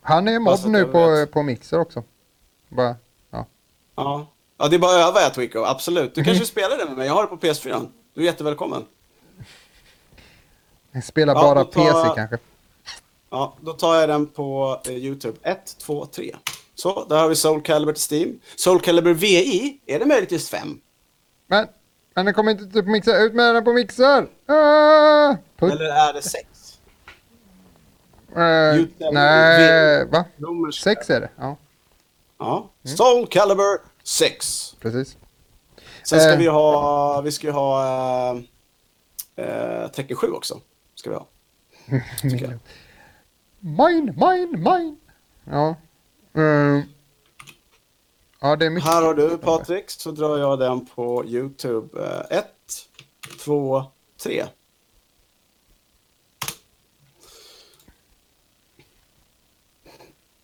[0.03, 1.33] Han är mobb nu på, vet.
[1.33, 2.05] på Mixer också.
[2.69, 2.97] Bara,
[3.31, 3.47] ja.
[3.97, 4.27] Ja.
[4.59, 6.15] ja, det är bara att öva jag Twico, absolut.
[6.15, 7.87] Du kanske spelar det med mig, jag har det på PS4.
[8.15, 8.85] Du är jättevälkommen.
[11.05, 12.39] Spelar Ja, bara PC kanske.
[13.31, 15.39] Ja, då tar jag den på eh, YouTube.
[15.43, 16.37] 1, 2, 3.
[16.75, 18.41] Så, där har vi Soul Calibur till Steam.
[18.57, 20.81] Soul Calibur VI, är det möjligtvis 5?
[21.47, 21.67] Men,
[22.15, 23.25] men den kommer inte ut på Mixer.
[23.25, 24.27] Ut med den på Mixer!
[24.47, 25.37] Ah!
[25.57, 26.45] Put, Eller är det 6?
[28.37, 30.25] eh, Ut- nej, va?
[30.39, 30.83] Romerska.
[30.91, 31.31] Sex är det.
[31.39, 31.57] Ja,
[32.39, 32.71] Ja.
[32.97, 34.75] Soul Calibur 6.
[34.81, 35.17] precis.
[36.09, 36.39] Sen ska Eh.
[36.39, 37.85] vi ha, vi ska ju ha
[39.37, 40.61] äh, äh, Tekken 7 också.
[41.03, 41.27] Ska vi ha.
[43.61, 44.97] Mine, mine, mine!
[45.45, 45.77] Ja.
[46.35, 46.83] Mm.
[48.41, 48.91] Ja, det är mycket.
[48.91, 52.25] Här har du Patrik, så drar jag den på YouTube.
[52.31, 52.47] 1,
[53.45, 53.85] 2,
[54.23, 54.45] 3.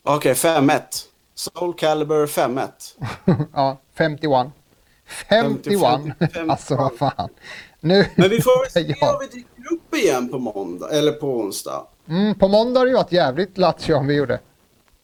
[0.03, 0.81] Okej, 5-1.
[1.35, 2.69] Soul Calibur 5-1.
[3.53, 4.47] ja, 51.
[5.05, 5.63] 51!
[6.19, 6.49] 51.
[6.49, 7.29] Alltså vad fan.
[7.79, 8.05] Nu...
[8.15, 9.13] Men vi får väl se Ja.
[9.13, 11.83] om vi dyker upp igen på måndag, eller på onsdag.
[12.09, 14.39] Mm, på måndag har det ju varit jävligt lattjo om vi gjorde.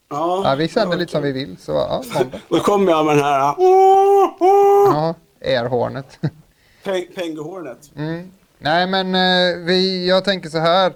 [0.09, 2.03] Ja, Ja, vi sänder lite som vi vill, så ja.
[2.49, 5.15] Då kommer jag med den här Ja,
[5.45, 6.19] airhornet.
[6.83, 7.91] Peng- Penguhornet.
[7.97, 8.31] Mm.
[8.59, 10.93] Nej, men eh, vi, jag tänker så här.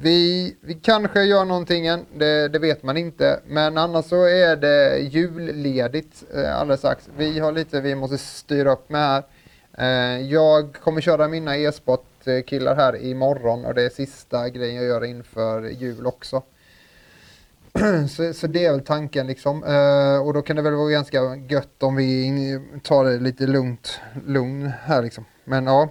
[0.00, 3.40] Vi, vi kanske gör någonting än, det, det vet man inte.
[3.46, 7.08] Men annars så är det julledigt eh, alldeles strax.
[7.16, 9.22] Vi har lite vi måste styra upp med här.
[9.78, 15.04] Eh, jag kommer köra mina e-sport-killar här imorgon och det är sista grejen jag gör
[15.04, 16.42] inför jul också.
[18.10, 19.64] så, så det är väl tanken liksom.
[19.64, 24.00] Eh, och då kan det väl vara ganska gött om vi tar det lite lugnt,
[24.26, 25.24] lugn här liksom.
[25.44, 25.88] Men ja,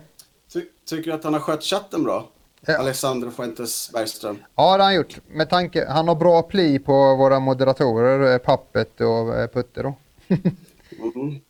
[0.53, 2.29] Ty tycker du att han har skött chatten bra?
[2.65, 2.77] Ja.
[2.77, 4.37] Alexander Fuentes Bergström.
[4.55, 5.19] Ja, det har han gjort.
[5.27, 9.95] Med tanke, han har bra pli på våra moderatorer, eh, Pappet och Putte då.
[10.99, 11.41] Mhm.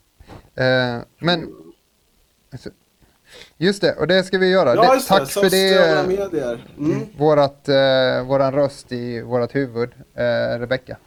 [0.55, 1.47] Eh, men...
[2.51, 2.69] alltså,
[3.57, 4.75] Just det, och det ska vi göra.
[4.75, 5.15] Ja, det, just det.
[5.19, 6.67] tack för det, medier.
[6.77, 7.07] Mm.
[7.17, 10.97] vårat, eh, våran röst i vårat huvud, eh, Rebecka.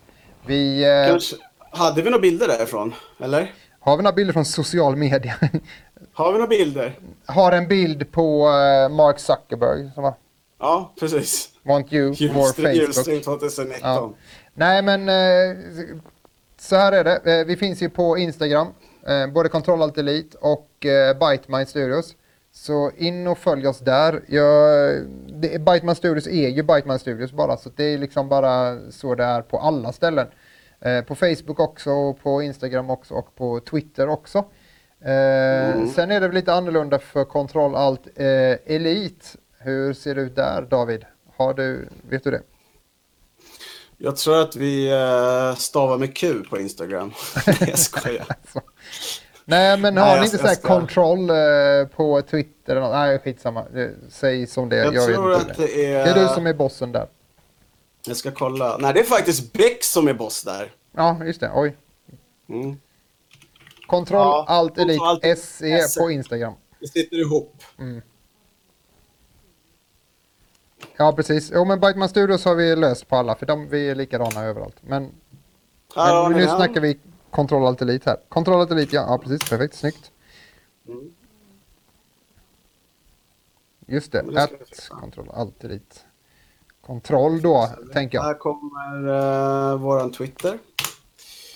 [0.46, 1.36] Vi, eh, Kanske,
[1.70, 2.94] hade vi några bilder därifrån?
[3.20, 3.52] Eller?
[3.80, 5.34] har vi några bilder från social media?
[6.12, 6.98] Har vi några bilder?
[7.26, 10.14] har en bild på eh, Mark Zuckerberg som var
[10.58, 11.48] Ja, precis.
[11.62, 12.74] Want you, vår Julstream, Facebook.
[12.74, 13.80] julstream 2019.
[13.82, 14.12] Ja.
[14.54, 15.56] Nej men eh,
[16.60, 17.40] så här är det.
[17.40, 18.66] Eh, Vi finns ju på Instagram,
[19.06, 22.16] eh, både Control Alt Elite och eh, Bytemind Studios.
[22.52, 24.22] Så in och följ oss där.
[24.26, 24.94] Jag,
[25.28, 29.24] det, Bytemind Studios är ju Bytemind Studios bara, så det är liksom bara så det
[29.24, 30.26] är på alla ställen.
[30.80, 34.38] Eh, på Facebook också, och på Instagram också och på Twitter också.
[35.00, 39.26] Eh, Sen är det väl lite annorlunda för Control Alt eh, Elite.
[39.58, 41.04] Hur ser det ut där David?
[41.36, 42.42] Har du, vet du det?
[43.96, 47.12] Jag tror att vi eh, stavar med Q på Instagram.
[47.60, 48.26] jag skojar.
[49.44, 52.72] Nej, men har Nej, ni jag- inte jag så här ska- kontroll eh, på Twitter?
[52.72, 52.90] eller något?
[52.92, 53.64] Nej, skitsamma.
[54.08, 54.76] Säg som det.
[54.76, 55.66] Jag, Jag, vet tror inte att det.
[55.66, 56.04] det är...
[56.04, 57.06] det är du som är bossen där.
[58.06, 58.76] Jag ska kolla.
[58.80, 60.72] Nej, det är faktiskt Beck som är boss där.
[60.96, 61.50] Ja, just det.
[61.54, 61.76] Oj.
[62.48, 62.80] Mm.
[63.86, 66.52] Kontroll Ja, Alt Elite Alt SE på Instagram.
[66.78, 67.62] Vi sitter ihop.
[70.96, 71.50] Ja, precis.
[71.54, 74.76] Jo, men Byteman Studios har vi löst på alla, för de, vi är likadana överallt.
[74.80, 75.10] Men,
[75.94, 76.98] har men nu snackar vi
[77.30, 78.18] Control Alt Elite här.
[78.28, 79.50] Control Alt Elite, ja, ja precis.
[79.50, 79.74] Perfekt.
[79.74, 80.10] Snyggt.
[80.88, 81.10] Mm.
[83.86, 84.24] Just det.
[84.36, 84.94] Att fixa.
[84.94, 85.96] Control Alt Elite.
[86.80, 88.22] Kontroll då, tänker jag.
[88.22, 90.58] Här kommer uh, våran Twitter.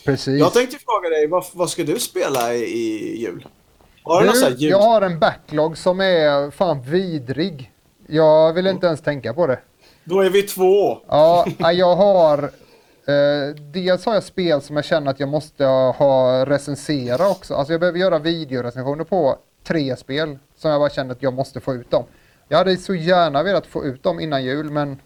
[0.05, 0.41] Precis.
[0.41, 3.47] Jag tänkte fråga dig, vad, vad ska du spela i, i jul?
[4.03, 4.70] Har du Du, jul...
[4.70, 7.72] jag har en backlog som är fan vidrig.
[8.07, 9.61] Jag vill inte ens tänka på det.
[10.05, 10.99] Då är vi två.
[11.09, 12.51] Ja, jag har...
[13.07, 17.55] Eh, dels har jag spel som jag känner att jag måste ha recensera också.
[17.55, 21.61] Alltså jag behöver göra videorecensioner på tre spel som jag bara känner att jag måste
[21.61, 22.05] få ut dem.
[22.49, 25.01] Jag hade så gärna velat få ut dem innan jul men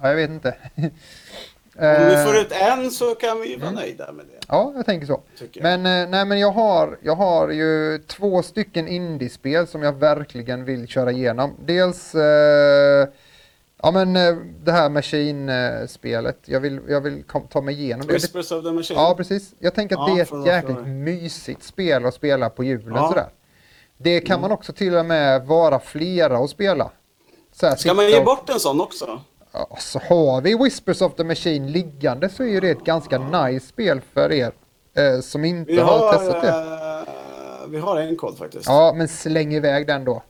[0.00, 0.54] Ja, jag vet inte.
[1.78, 4.46] Om vi får Eh, ut en så kan vi vara nöjda med det.
[4.48, 5.22] Ja, jag tänker så.
[5.38, 5.62] Jag.
[5.62, 10.64] Men, eh, nej, men jag, har, jag har ju två stycken indiespel som jag verkligen
[10.64, 11.54] vill köra igenom.
[11.64, 13.08] Dels eh,
[13.82, 16.38] ja, men, eh, det här Machine-spelet.
[16.44, 18.12] Jag vill, jag vill ta mig igenom det.
[18.12, 18.98] Whispers of the Machine.
[19.00, 19.54] Ja, precis.
[19.58, 23.08] Jag tänker att Ja, det är ett jäkligt mysigt spel att spela på julen Ja.
[23.08, 23.28] sådär.
[23.98, 26.90] Det kan man också till och med vara flera och spela.
[27.52, 29.20] Så här, Ska man ge och- bort en sån också?
[29.52, 33.18] Ja, så har vi Whispers of the Machine liggande så är ju det ett ganska
[33.18, 34.52] nice spel för er
[34.96, 36.48] eh, som inte har, har, testat det.
[36.48, 38.66] eh, vi har en kod faktiskt.
[38.66, 40.22] Ja, men släng iväg den då.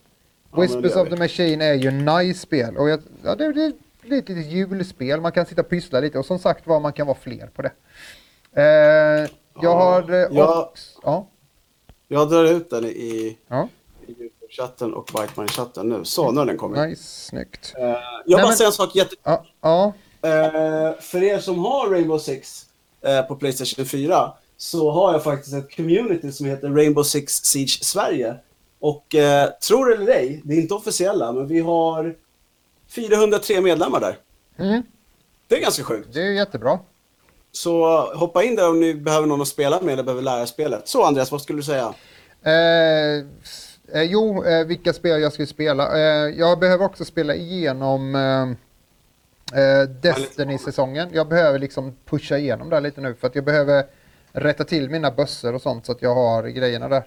[0.63, 3.69] Whispers gör of the Machine är ju nice spel och jag, ja, det, det är
[3.69, 5.21] ett litet julspel.
[5.21, 7.63] Man kan sitta och pyssla lite och som sagt var man kan vara fler på
[7.63, 7.73] det.
[8.53, 9.29] Eh, jag
[9.63, 11.01] Ja, har eh, jag- också...
[11.03, 11.29] Ja,
[12.09, 13.69] Jag drar ut den i, ja,
[14.07, 16.05] i YouTube-chatten och Bitmine-chatten nu.
[16.05, 16.89] Så, nu har den kommit.
[16.89, 17.75] nice, snyggt.
[17.79, 19.15] Eh, jag Nej, bara men- säga en sak jätte...
[19.23, 19.93] Ja, ja,
[20.23, 22.67] Eh, för er som har Rainbow Six
[23.07, 27.85] eh, på Playstation 4 så har jag faktiskt ett community som heter Rainbow Six Siege
[27.85, 28.35] Sverige.
[28.81, 32.15] Och eh, tror eller ej, det är inte officiella, men vi har
[32.89, 34.19] 403 medlemmar där.
[34.59, 34.83] mm,
[35.49, 36.09] Det är ganska sjukt.
[36.13, 36.79] det är jättebra.
[37.53, 40.89] Så hoppa in där om ni behöver någon att spela med eller behöver lära spelet.
[40.89, 41.95] Så Andreas, vad skulle du säga?
[42.43, 43.25] Eh,
[43.95, 45.99] eh, jo, eh, vilka spel jag skulle spela.
[45.99, 48.15] Eh, jag behöver också spela igenom
[49.55, 51.09] eh, Destiny-säsongen.
[51.13, 53.85] Jag behöver liksom pusha igenom det lite nu för att jag behöver
[54.33, 57.05] rätta till mina bössor och sånt så att jag har grejerna där.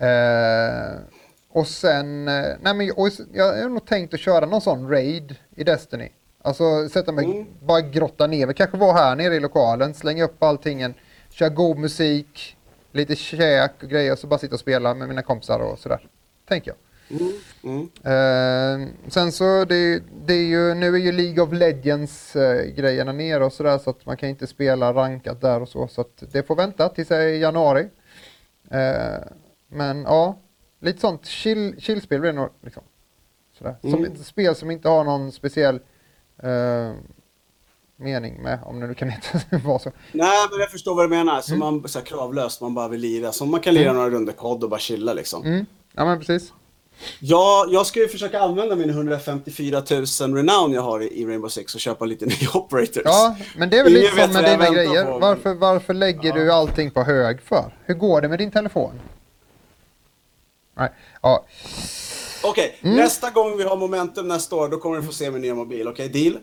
[0.00, 1.00] Eh,
[1.48, 5.36] och sen, eh, nej men och, jag har nog tänkt att köra någon sån raid
[5.56, 6.08] i Destiny.
[6.42, 7.46] Alltså sätta mig, Mm.
[7.62, 10.94] bara grotta ner mig, kanske vara här nere i lokalen, slänga upp allting,
[11.30, 12.56] köra god musik,
[12.92, 16.08] lite käk och grejer och så bara sitta och spela med mina kompisar och sådär.
[16.48, 16.76] Tänker jag.
[17.10, 17.32] Mm,
[17.64, 17.88] mm.
[18.04, 23.44] Eh, sen så det, det är ju, nu är ju League of Legends eh, nere
[23.44, 26.42] och sådär så att man kan inte spela rankat där och så så att det
[26.42, 27.88] får vänta tills i januari.
[28.70, 29.22] Eh,
[29.68, 30.38] men ja,
[30.80, 32.82] lite sånt chill, chillspel blir det nog liksom.
[33.58, 33.76] Sådär.
[33.80, 34.12] Som Mm.
[34.12, 35.74] ett spel som inte har någon speciell
[36.42, 36.92] eh,
[37.96, 39.92] mening med, om det nu kan heta vad så.
[40.12, 41.32] Nej, men jag förstår vad du menar.
[41.32, 41.42] Mm.
[41.42, 43.32] Så man så här, kravlöst, man bara vill lira.
[43.32, 45.44] Så man kan lira några runder kod och bara chilla liksom.
[45.44, 45.66] Mm.
[45.92, 46.52] Ja men precis.
[47.20, 51.74] Ja, jag ska ju försöka använda min 154 000 renown jag har i Rainbow Six
[51.74, 53.02] och köpa lite nya operators.
[53.04, 55.04] Ja, men det är väl lite som med dina grejer.
[55.04, 57.76] på, Varför, varför lägger du allting på hög för?
[57.84, 58.92] Hur går det med din telefon?
[60.78, 60.90] Nej,
[61.22, 61.44] ja.
[62.44, 62.96] Okej, Mm.
[62.96, 65.88] nästa gång vi har momentum nästa år, då kommer du få se min nya mobil.
[65.88, 66.38] Okej, deal?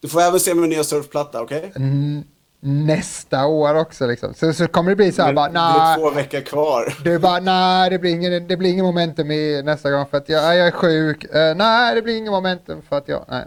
[0.00, 1.72] Du får även se min nya surfplatta, okej?
[1.76, 2.24] N-
[2.62, 4.34] nästa år också liksom.
[4.34, 6.94] Så, så kommer det bli så här bara, det är två veckor kvar.
[7.04, 10.28] Du bara, nej det blir ingen, det blir ingen momentum i nästa gång för att
[10.28, 11.24] jag, jag är sjuk.
[11.24, 13.44] Eh, nej, det blir ingen momentum för att jag, nej.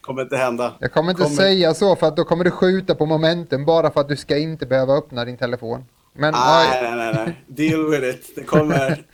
[0.00, 0.72] Kommer inte hända.
[0.80, 3.90] Jag kommer inte Kommer- säga så för att då kommer du skjuta på momentum bara
[3.90, 5.84] för att du ska inte behöva öppna din telefon.
[6.18, 6.96] Men, Nej, nej.
[6.96, 7.44] nej, nej.
[7.46, 8.36] Deal with it.
[8.36, 9.04] Det kommer.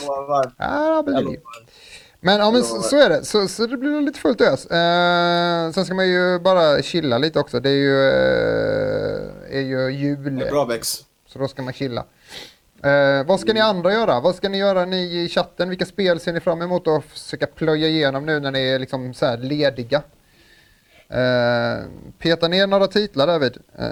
[0.00, 0.52] Jag lovar.
[0.58, 1.38] Ja, Jag men, lovar.
[2.20, 3.24] men ja, men Jag så, så är det.
[3.24, 4.66] Så, så det blir lite fullt ös.
[4.66, 7.60] Eh, sen ska man ju bara chilla lite också.
[7.60, 10.46] Det är ju, eh, är ju jul.
[10.50, 10.98] Bra Bex.
[11.26, 12.04] Så då ska man chilla.
[12.82, 14.20] Eh, vad ska ni andra göra?
[14.20, 15.68] Vad ska ni göra ni i chatten?
[15.68, 19.14] Vilka spel ser ni fram emot att försöka plöja igenom nu när ni är liksom
[19.14, 20.02] så här lediga?
[21.08, 21.84] Eh,
[22.18, 23.56] peta ner några titlar David.
[23.78, 23.86] Eh,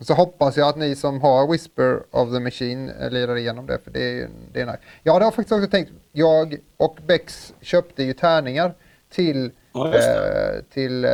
[0.00, 3.78] så hoppas jag att ni som har Whisper of the Machine eh, lirar igenom det
[3.84, 4.78] för det är, det är nice.
[5.02, 8.74] Jag hade faktiskt också tänkt, jag och Bex köpte ju tärningar
[9.12, 11.10] till, Ja, eh, till eh,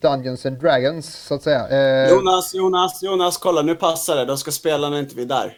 [0.00, 1.68] Dungeons and Dragons så att säga.
[1.68, 4.24] Eh, Jonas, Jonas, Jonas, kolla nu passar det.
[4.24, 5.56] De ska spela när inte vi är där.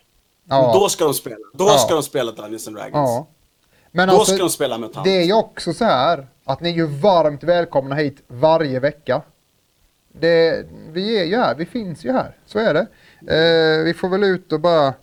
[0.49, 0.71] Ja.
[0.75, 1.37] Då ska de spela.
[1.55, 1.79] Då Ja.
[1.79, 2.93] ska de spela Dungeons and Dragons.
[2.95, 3.27] Ja.
[3.93, 5.05] Men Då alltså, ska de spela MUTANT.
[5.05, 9.23] det är ju också så här att ni är ju varmt välkomna hit varje vecka.
[10.13, 12.87] Det, vi är ju här, vi finns ju här, så är det.
[13.35, 14.95] Eh, vi får väl ut och bara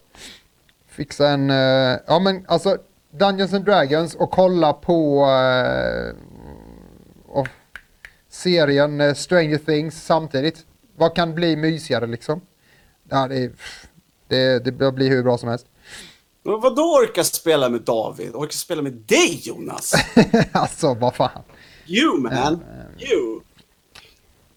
[0.87, 2.77] fixa en, eh, ja men alltså
[3.11, 6.15] Dungeons and Dragons och kolla på eh,
[7.27, 7.47] och
[8.29, 10.65] serien eh, Stranger Things samtidigt.
[10.95, 12.41] Vad kan bli mysigare liksom?
[13.09, 13.51] Ja, det,
[14.27, 15.67] det, det blir hur bra som helst.
[16.43, 18.35] Men vadå orka spela med David?
[18.35, 19.93] Orka spela med dig Jonas?
[20.51, 21.41] alltså vad fan.
[21.87, 22.63] You man!
[22.99, 23.41] You!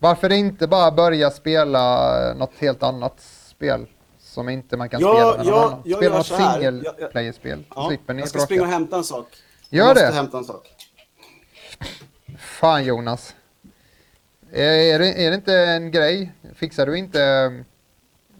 [0.03, 3.87] Varför inte bara börja spela eh, något helt annat spel
[4.19, 5.97] som inte man kan Ja, spela med någon ja, annan?
[5.97, 7.65] Spela något single player-spel.
[7.75, 9.27] Ja, jag ska springa och hämta en sak.
[9.71, 10.13] Gör jag måste det.
[10.13, 10.69] hämta en sak.
[12.39, 13.35] Fan Jonas.
[14.53, 16.33] Är, är, det, är det inte en grej?
[16.55, 17.65] Fixar du inte um,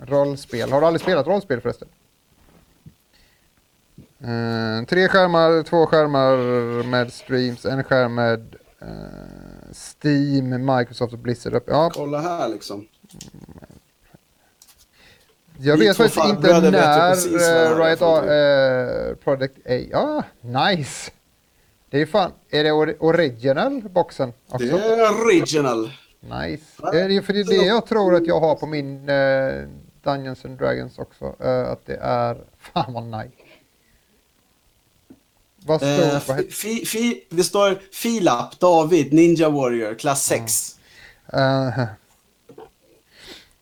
[0.01, 0.73] rollspel?
[0.73, 1.89] Har du aldrig spelat rollspel förresten?
[4.21, 6.37] Eh, tre skärmar, två skärmar
[6.83, 9.50] med streams, en skärm med Eh,
[9.81, 11.63] Steam, Microsoft och Blizzard.
[11.67, 12.87] Ja, Kolla här liksom.
[15.59, 19.73] jag vet faktiskt inte när uh, Riot för uh, Project A...
[19.91, 21.11] Ja, nice!
[21.91, 22.33] Det är fan...
[22.51, 24.67] Är det or original boxen också?
[24.67, 25.91] Det är original.
[26.21, 26.65] Nice.
[26.83, 29.69] Ja, Det är för det är det jag tror att jag har på min eh,
[30.03, 31.35] Dungeons and Dragons också.
[31.41, 32.45] eh, att det är...
[32.59, 33.40] Fan vad nice.
[35.71, 40.77] Vad stod Eh, vad fi, fi, det står Filap, David, Ninja Warrior, klass 6.
[41.33, 41.85] Eh,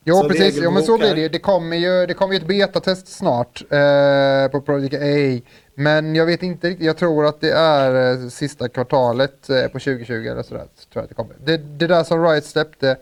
[0.05, 0.61] Jo, Så precis.
[0.63, 1.29] Jo, men så blir det ju.
[1.29, 5.49] Det kommer ju, det kommer ju ett betatest snart eh, på Project A.
[5.75, 6.87] Men jag vet inte riktigt.
[6.87, 10.67] Jag tror att det är eh, sista kvartalet eh, på 2020 eller sådär.
[10.77, 11.37] så Tror jag att det, kommer.
[11.45, 12.97] Det, det där som Riot släppte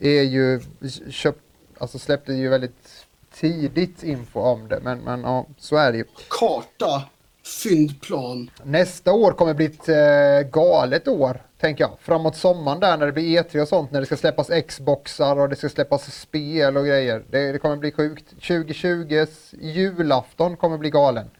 [0.00, 0.60] är ju
[1.10, 1.36] köp,
[1.78, 4.80] alltså släppte ju väldigt tidigt info om det.
[4.82, 6.04] Men, men ja, så är det ju.
[6.28, 7.02] Karta,
[7.48, 8.50] fyndplan.
[8.62, 11.90] Nästa år kommer bli ett eh, galet år, tänker jag.
[12.00, 15.48] Framåt sommaren där när det blir E3 och sånt, när det ska släppas Xboxar och
[15.48, 17.24] det ska släppas spel och grejer.
[17.30, 18.34] Det, det kommer bli sjukt.
[18.40, 21.30] 2020s julafton kommer bli galen.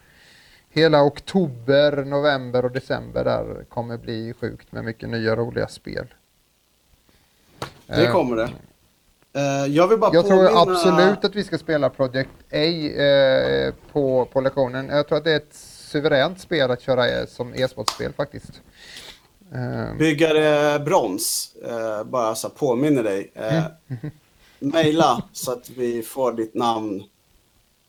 [0.71, 6.15] Hela oktober, november och december där kommer bli sjukt med mycket nya roliga spel.
[7.87, 8.49] Det Eh, kommer det.
[9.33, 10.61] Eh, jag vill bara Jag tror påminna...
[10.61, 12.57] absolut att vi ska spela Project A
[13.03, 14.89] eh, på, på lektionen.
[14.89, 15.55] Jag tror att det är ett
[15.89, 18.51] suveränt spel att köra eh, som e-sportspel faktiskt.
[19.55, 23.33] Eh, Byggare brons, eh, bara så påminner dig.
[23.35, 23.65] Eh,
[24.61, 27.03] Maila så att vi får ditt namn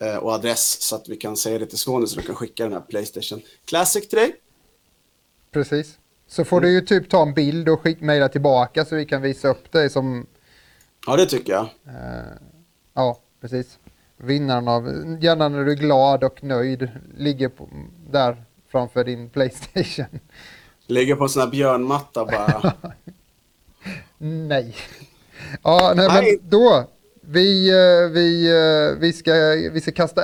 [0.02, 2.64] eh, och adress så att vi kan säga det till Skåne så du kan skicka
[2.64, 4.36] den här Playstation Classic till dig.
[5.52, 5.98] Precis.
[6.28, 9.22] Så får du ju typ ta en bild och skick, mejla tillbaka så vi kan
[9.22, 10.26] visa upp dig som,
[11.08, 11.70] Ja, det tycker jag.
[12.94, 13.80] ja precis,
[14.24, 14.88] vinnaren av,
[15.22, 17.70] gärna när du är glad och nöjd, ligger på,
[18.12, 20.20] där framför din Playstation.
[20.88, 22.74] Ligger på en sån här björnmatta bara.
[24.18, 24.76] Nej.
[25.64, 26.40] Ja, nej, Nej.
[26.42, 26.84] men då.
[27.22, 29.34] Vi, eh, vi, eh, vi, ska,
[29.72, 30.22] vi ska kasta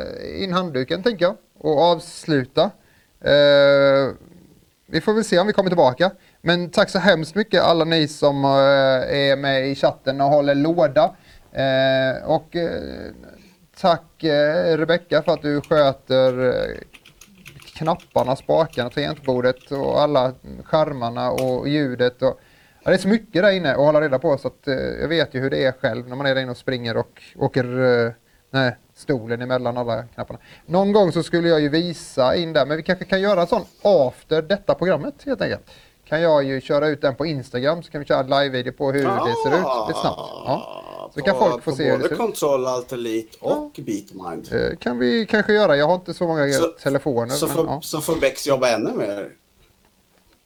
[0.00, 2.70] eh, in handduken tänker jag och avsluta.
[4.86, 6.10] Vi får väl se om vi kommer tillbaka.
[6.42, 11.14] Men tack så hemskt mycket alla ni som är med i chatten och håller låda.
[11.52, 13.12] Eh, Och eh,
[13.80, 16.76] tack eh, Rebecka för att du sköter eh,
[17.76, 20.32] knapparna, spakarna, tangentbordet och alla
[20.64, 22.22] skärmarna och ljudet.
[22.22, 22.40] Och,
[22.84, 25.08] ja, det är så mycket där inne att hålla reda på så att, eh, jag
[25.08, 27.64] vet ju hur det är själv när man är där inne och springer och åker
[28.06, 28.12] eh,
[28.50, 30.40] nej, stolen emellan alla knapparna.
[30.66, 33.46] Någon gång så skulle jag ju visa in där, men vi kanske kan göra en
[33.46, 35.70] sån after detta programmet helt enkelt.
[36.04, 38.92] Kan jag ju köra ut den på Instagram så kan vi köra en live-video på
[38.92, 40.18] hur det ser ut lite snabbt.
[40.46, 40.87] Ja.
[41.14, 42.20] Så kan folk få se hur det både ser ut.
[42.20, 44.48] Control, Alt Elite och Beatmind.
[44.52, 45.76] Eh, kan vi kanske göra.
[45.76, 47.34] Jag har inte så många Så- telefoner.
[47.34, 47.80] Så men, får, ja.
[47.82, 49.28] så får Bex jobba ännu mer.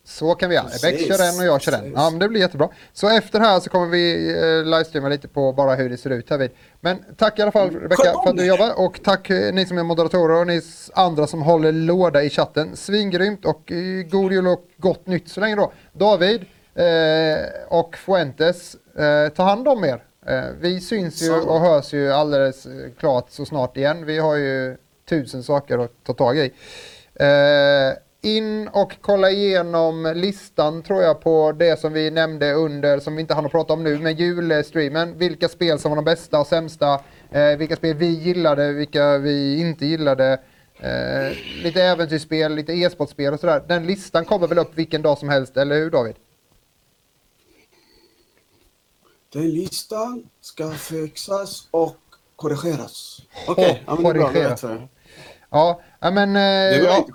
[0.05, 0.67] Så kan vi göra.
[0.83, 1.93] Beck kör en och jag kör en.
[1.93, 2.69] Ja, men det blir jättebra.
[2.93, 6.31] Så efter här så kommer vi eh, livestreama lite på bara hur det ser ut
[6.31, 6.51] här vid.
[6.81, 9.53] Men tack i alla fall Rebecka Sköt om för att du jobbar och tack eh,
[9.55, 10.63] ni som är moderatorer och ni
[10.95, 12.77] andra som håller låda i chatten.
[12.77, 15.73] Svingrymt och eh, god jul och gott nytt så länge då.
[15.93, 16.45] David
[16.75, 20.05] eh, och Fuentes, eh, ta hand om er.
[20.27, 24.07] Eh, vi syns ju och hörs ju alldeles eh, klart så snart igen.
[24.07, 24.77] Vi har ju
[25.09, 26.53] tusen saker att ta tag i.
[27.15, 27.93] Eh,
[28.23, 33.21] in och kolla igenom listan tror jag på det som vi nämnde under, som vi
[33.21, 35.19] inte hann att prata om nu, med julstreamen.
[35.19, 37.01] Vilka spel som var de bästa och sämsta,
[37.59, 40.39] vilka spel vi gillade, vilka vi inte gillade.
[40.83, 43.63] Eh, lite äventyrsspel, lite e-sportspel och sådär.
[43.69, 46.15] Den listan kommer väl upp vilken dag som helst, eller hur David?
[49.33, 51.97] Den listan ska fixas och
[52.37, 53.23] korrigeras.
[53.49, 54.31] Okej, men det är bra.
[54.31, 54.89] Det.
[55.51, 56.35] Ja, men...
[56.85, 57.07] ja.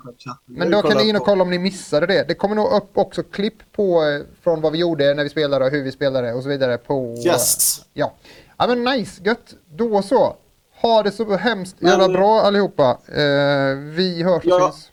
[0.46, 2.28] Men då kan ni in och kolla om ni missade det.
[2.28, 5.64] Det kommer nog upp också klipp på eh, från vad vi gjorde när vi spelade
[5.64, 7.14] och hur vi spelade och så vidare på...
[7.26, 7.80] Yes.
[7.92, 8.14] Ja.
[8.58, 9.54] ja men nice, gött.
[9.70, 10.36] Då så.
[10.82, 12.98] Ha det så hemskt jävla bra allihopa.
[13.08, 14.72] Eh, vi hörs och Ja.
[14.72, 14.90] syns.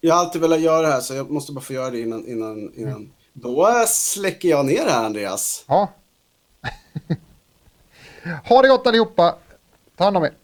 [0.00, 2.26] Jag har alltid velat göra det här så jag måste bara få göra det innan.
[2.26, 3.12] innan, innan.
[3.32, 5.64] Då släcker jag ner här Andreas.
[5.68, 5.88] Ja.
[8.44, 9.36] ha det gott allihopa.
[9.96, 10.34] Ta hand om er.